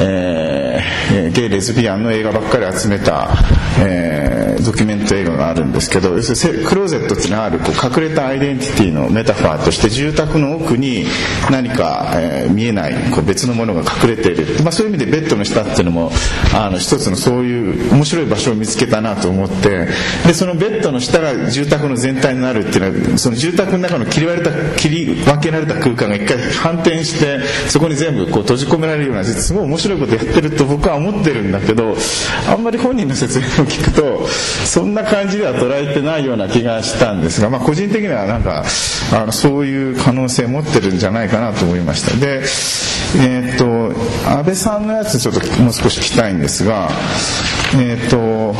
[0.00, 3.28] えーゲイレズビアンの映画ばっかり集めた、
[3.80, 11.06] えードキュメント映画があるんですけど要するにクローゼットっていうのはあるこう隠れたアイデンティティのメタファーとして住宅の奥に
[11.50, 16.10] 何か、えー見えないこう別のものが隠れている、まあ、そういう意味でベッドの下っていうのも
[16.54, 19.88] あの一つのそういう面白い場所を見つけたなと思って
[20.26, 31.94] でそのベッドの下が住宅の全体になるっていうのはその住宅の中の切り割れた切り分けられた空間が一回反転してそこに全部こう閉じ込められるようなすごい面白いことやってると僕は思ってるんだけど
[32.48, 34.26] あんまり本人の説明を聞くと
[34.66, 38.64] そんな感じでは捉えてないような気がしたんですが、まあ、個人的にはなんか
[39.12, 42.16] あのそういう可能性を持ってるんじゃないかなと思いました。
[42.16, 42.42] で
[43.16, 46.88] えーっと安倍さんのやつちょっともう少し聞きたいんですが
[47.74, 48.54] えーっと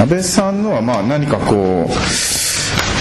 [0.00, 1.92] 安倍さんのはまあ何かこう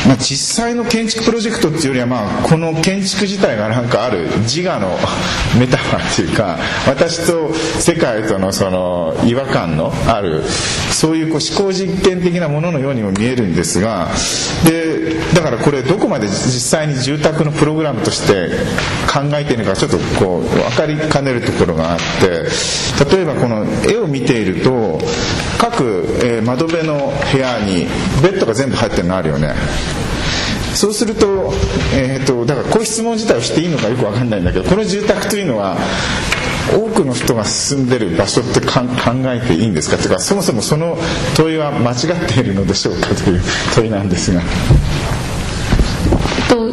[0.07, 4.97] まあ、実際の建築プロジェクトっていうよりは、まあ、この建築自体がなんかある自我の
[5.59, 10.43] メタファーっていうか私と世界とのその違和感のある
[10.91, 14.09] そういうこう思考実験的なもののようにも見えるんですが
[14.65, 18.49] でだからこれどこまで実際に住宅のプログラムとして
[19.11, 24.99] 考えているのかちょっとこう分かりかねるところがあって例えばこの絵を見ていると
[25.59, 25.83] 各、
[26.23, 27.85] えー窓辺の部屋に
[28.23, 29.53] ベッドが全部入ってるのあるよね
[30.73, 31.51] そうすると,、
[31.93, 35.75] えー、とだからこういう質問自体をしていいのかよくわかんないんだけどこの住宅というのは
[36.73, 38.81] 多くの人が住んでる場所って考
[39.25, 39.97] えていいんですか？
[39.97, 40.97] というかそもそもその
[41.35, 43.41] 問いは間違っているのでしょうかという
[43.75, 44.41] 問いなんですが。
[46.47, 46.71] と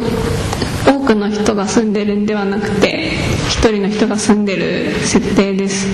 [0.85, 3.11] 多くの人が住んでるんではなくて
[3.49, 5.87] 一人の人が住んでる設定です。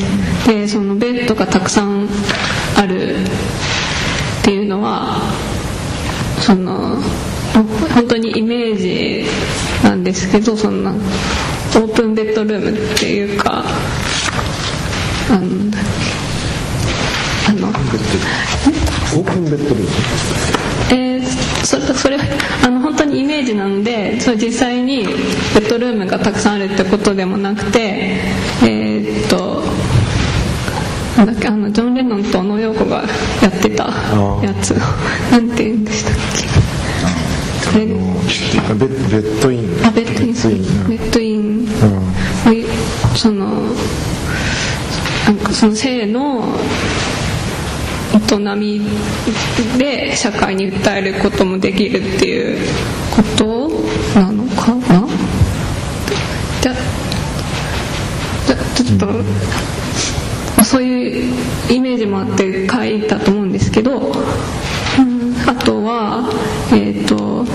[0.47, 2.07] でそのベッドがたくさん
[2.77, 3.15] ある
[4.41, 5.17] っていうのは
[6.41, 6.97] その
[7.93, 9.25] 本当にイメージ
[9.83, 13.63] なんですけどそんなオープンベッドルームっていうか
[15.29, 15.39] あの
[17.47, 19.87] あのオープンベッドルーム？
[20.91, 21.12] えー
[21.63, 22.17] それそれ
[22.63, 28.19] あの本当にイメージなのでそれ実際にベッドルームがたくさんあるってことでもなくて
[28.63, 29.63] えーっと
[31.17, 33.03] なんだっけあのジョン・レノンと小野陽子が
[33.41, 33.83] やってた
[34.43, 34.71] やつ。
[35.31, 36.13] なんて言うんでしたっ
[37.71, 37.79] け。
[37.79, 37.95] レベ
[38.87, 39.79] ベッドイン。
[39.83, 40.87] あベッドイン。
[40.89, 41.67] ベッドイン、
[43.15, 43.45] その
[45.25, 46.43] なんかその性の
[48.33, 48.81] 営み
[49.77, 52.67] で社会に訴えることもできるっていう
[53.11, 53.69] こと
[54.19, 55.07] なのかな？
[56.61, 56.73] じゃ
[58.45, 58.99] じゃちょっ
[60.57, 61.35] と、そういう
[61.71, 64.13] イメージもあって書いたと思うんですけど、うん、
[65.47, 66.29] あとは
[66.71, 67.45] えっ、ー、と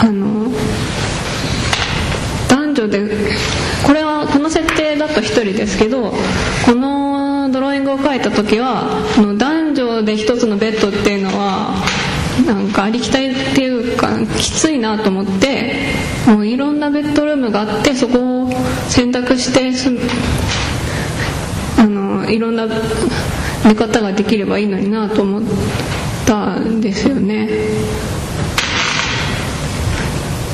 [0.00, 0.50] あの
[2.48, 3.08] 男女で
[3.86, 4.66] これはこの設
[5.52, 6.12] ですけど
[6.66, 8.84] このドローイングを描いた時は
[9.38, 11.74] 男女で一つのベッドっていうのは
[12.46, 15.74] なんかありきたりっていうかきついなと思って
[16.26, 18.50] もういろんなベッドルームがあってそこを
[18.88, 19.72] 選択して
[21.78, 22.66] あのいろんな
[23.64, 25.42] 寝方ができればいいのになと思っ
[26.26, 27.48] たんですよね。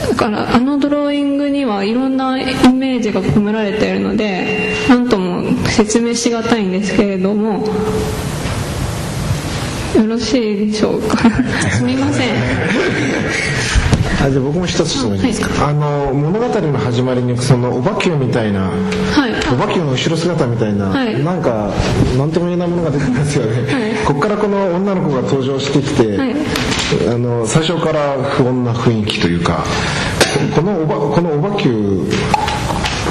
[0.09, 7.66] だからあのドローイングにはいろんなイメージが込められているので何とも説明しがたいんですけれども
[9.97, 11.18] よろしいでしょうか？
[11.70, 12.28] すみません。
[14.24, 15.41] あじゃあ僕も一つ質問いいです。
[15.41, 18.74] か、はい、あの物語の始まりにそのお化けみたいな、は
[19.28, 21.70] い、お化けの後ろ姿みたいな、はい、なんか
[22.16, 26.35] 何とも言えないものが出てきますよね、はい、ここからこの女の子が登場してきて、はい、
[27.12, 29.64] あの最初から不穏な雰囲気というか
[30.55, 32.09] このおばこのおばきゅう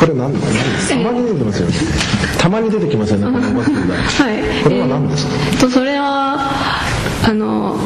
[0.03, 1.73] これ何ですたまに出てますよね
[2.37, 3.25] たまに出てきますよね。
[3.25, 6.35] はい、これは何ですか、えー、とそれは
[7.25, 7.77] あの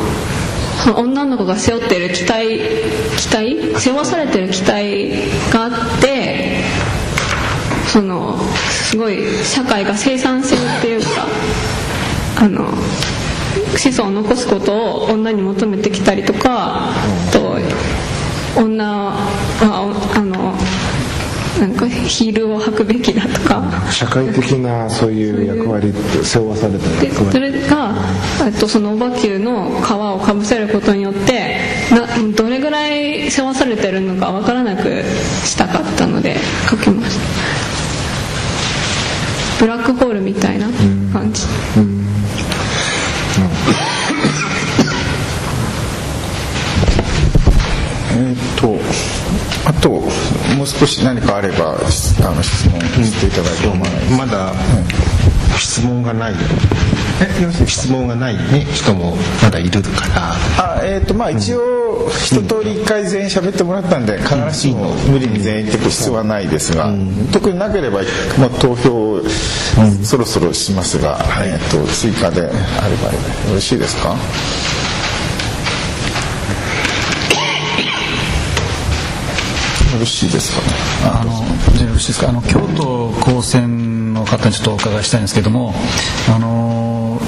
[0.98, 2.60] 女の子が背負ってる機体
[3.18, 3.80] 機体？
[3.80, 5.12] 背負わされてる機体
[5.52, 6.64] があって
[7.88, 8.36] その
[8.72, 11.28] すごい社会が生産性っていうか
[12.40, 12.72] あの
[13.78, 16.94] 子孫を残すことを女に求めてきたりとか、
[17.32, 17.58] と
[18.60, 19.14] 女
[21.60, 23.64] なんかヒールを履くべきだとか。
[23.92, 27.32] 社会的なそういう役割って背負わされた役割。
[27.32, 27.96] それが
[28.60, 31.58] とそのオバキューの皮をかぶせることによって
[31.92, 35.04] などれぐらい背負わされてるのか分からなく
[35.44, 36.38] したかったので
[36.70, 37.22] 書きました。
[39.60, 40.07] ブラックホ
[50.80, 54.54] 少し何かあればあの質問していただいて構わないまだ、
[55.58, 56.34] 質問がない。
[57.66, 60.76] 質問がない、ね、人もまだいるから。
[60.76, 66.94] あ、えーとまあ、一応一通り一回全員喋ってもらったんで必ずしも無理に全員って必要はないですが、
[67.32, 68.02] 特になければ、
[68.38, 69.20] まあ、投票
[70.04, 74.16] そろそろしますが、えー、と追加であればよろしいですか？
[79.98, 80.62] よろしいですか？
[80.62, 80.68] ね。
[81.06, 81.32] あの
[81.76, 82.30] じゃよろしいですか？
[82.30, 85.74] あの京都高専の方にちょっとお伺いしたいんですけども、
[86.30, 87.20] あの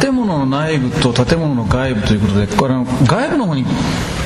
[0.00, 2.74] 建物の内部と建物の外部ということで、これ
[3.06, 3.64] 外部の方に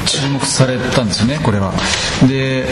[0.06, 1.38] 注目されたんですよね。
[1.44, 1.72] これは。
[2.28, 2.66] で。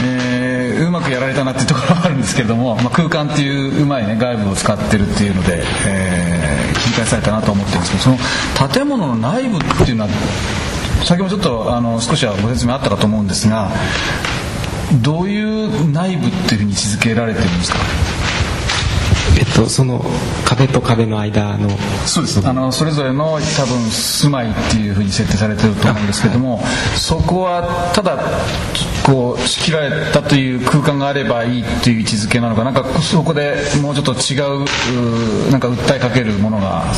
[0.00, 10.10] えー、うまくやられたなっていうところはあるんですけども、まあ、空間っていううまいね外部を使ってるっていうので、えー、切り替えされたなと思ってるんですけどその建物の内部っていうのは
[11.04, 13.70] 先ほどちょっとあの少しはご説明あったかと思うんですが
[15.02, 17.78] どういう内部っていうふうに位置づけられてるんですか？
[19.38, 20.02] えっと、その
[20.44, 21.68] 壁と壁の間の。
[22.06, 22.48] そうです。
[22.48, 26.64] あのそれぞれの多分住まいっていうふうに設定されてると思うんですけども、はい、
[26.96, 28.18] そこはただ
[29.04, 36.92] こう仕切られたという空間があればいいっていう位置づけなのかなんかそこでもうちょっと違うなんか訴えかけるものが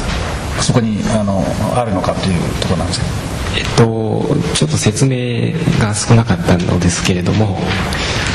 [0.60, 1.42] そこにあの
[1.76, 3.12] あるのかっていうところなんですけど
[3.56, 4.24] えっと、
[4.54, 7.58] ちょっと説明が少なかったのですけれども、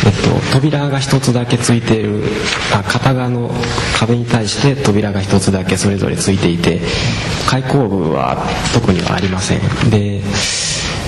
[0.05, 2.23] えっと、扉が一つだけついている
[2.73, 3.49] あ片側の
[3.97, 6.81] 壁に対して扉が一つだけそれぞれついていて
[7.49, 10.21] 開口部は特にはありませんで、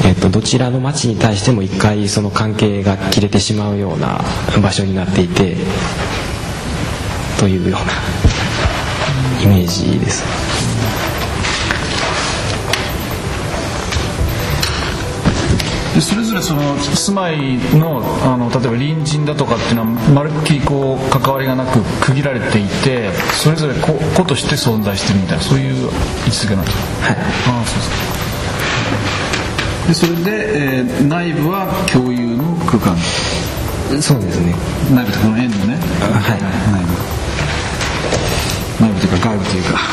[0.05, 4.22] えっと、どちらの町に対しても一回その関係が切れてしまうような
[4.62, 5.58] 場所になっていて
[7.39, 10.46] というようなイメージです。
[15.97, 25.95] でそれぞれその住まいのあの例えば隣人だとかっていうのはまるっきりこう関わりがなく区切られていてそれぞれ個個として存在してるみたいなそういう位置
[26.45, 27.07] づけなんですか？
[27.07, 27.15] はい。
[27.17, 27.21] あ
[27.61, 27.89] あそうです。
[27.89, 27.95] か
[29.87, 32.95] でそれで、えー、内部は共有の空間。
[33.99, 34.53] そうですね。
[34.93, 35.79] 内部とこの円のね。
[35.99, 36.41] はい。
[38.83, 39.79] 内部というか外部というか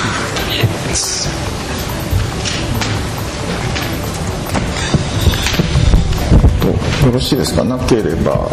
[7.00, 7.64] とよろしいですか？
[7.64, 8.48] なければ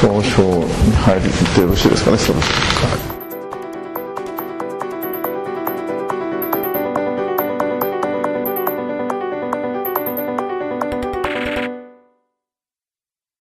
[0.00, 1.20] 投票に入っ
[1.54, 2.18] てよろしいですかね？
[2.18, 3.05] そろそろ。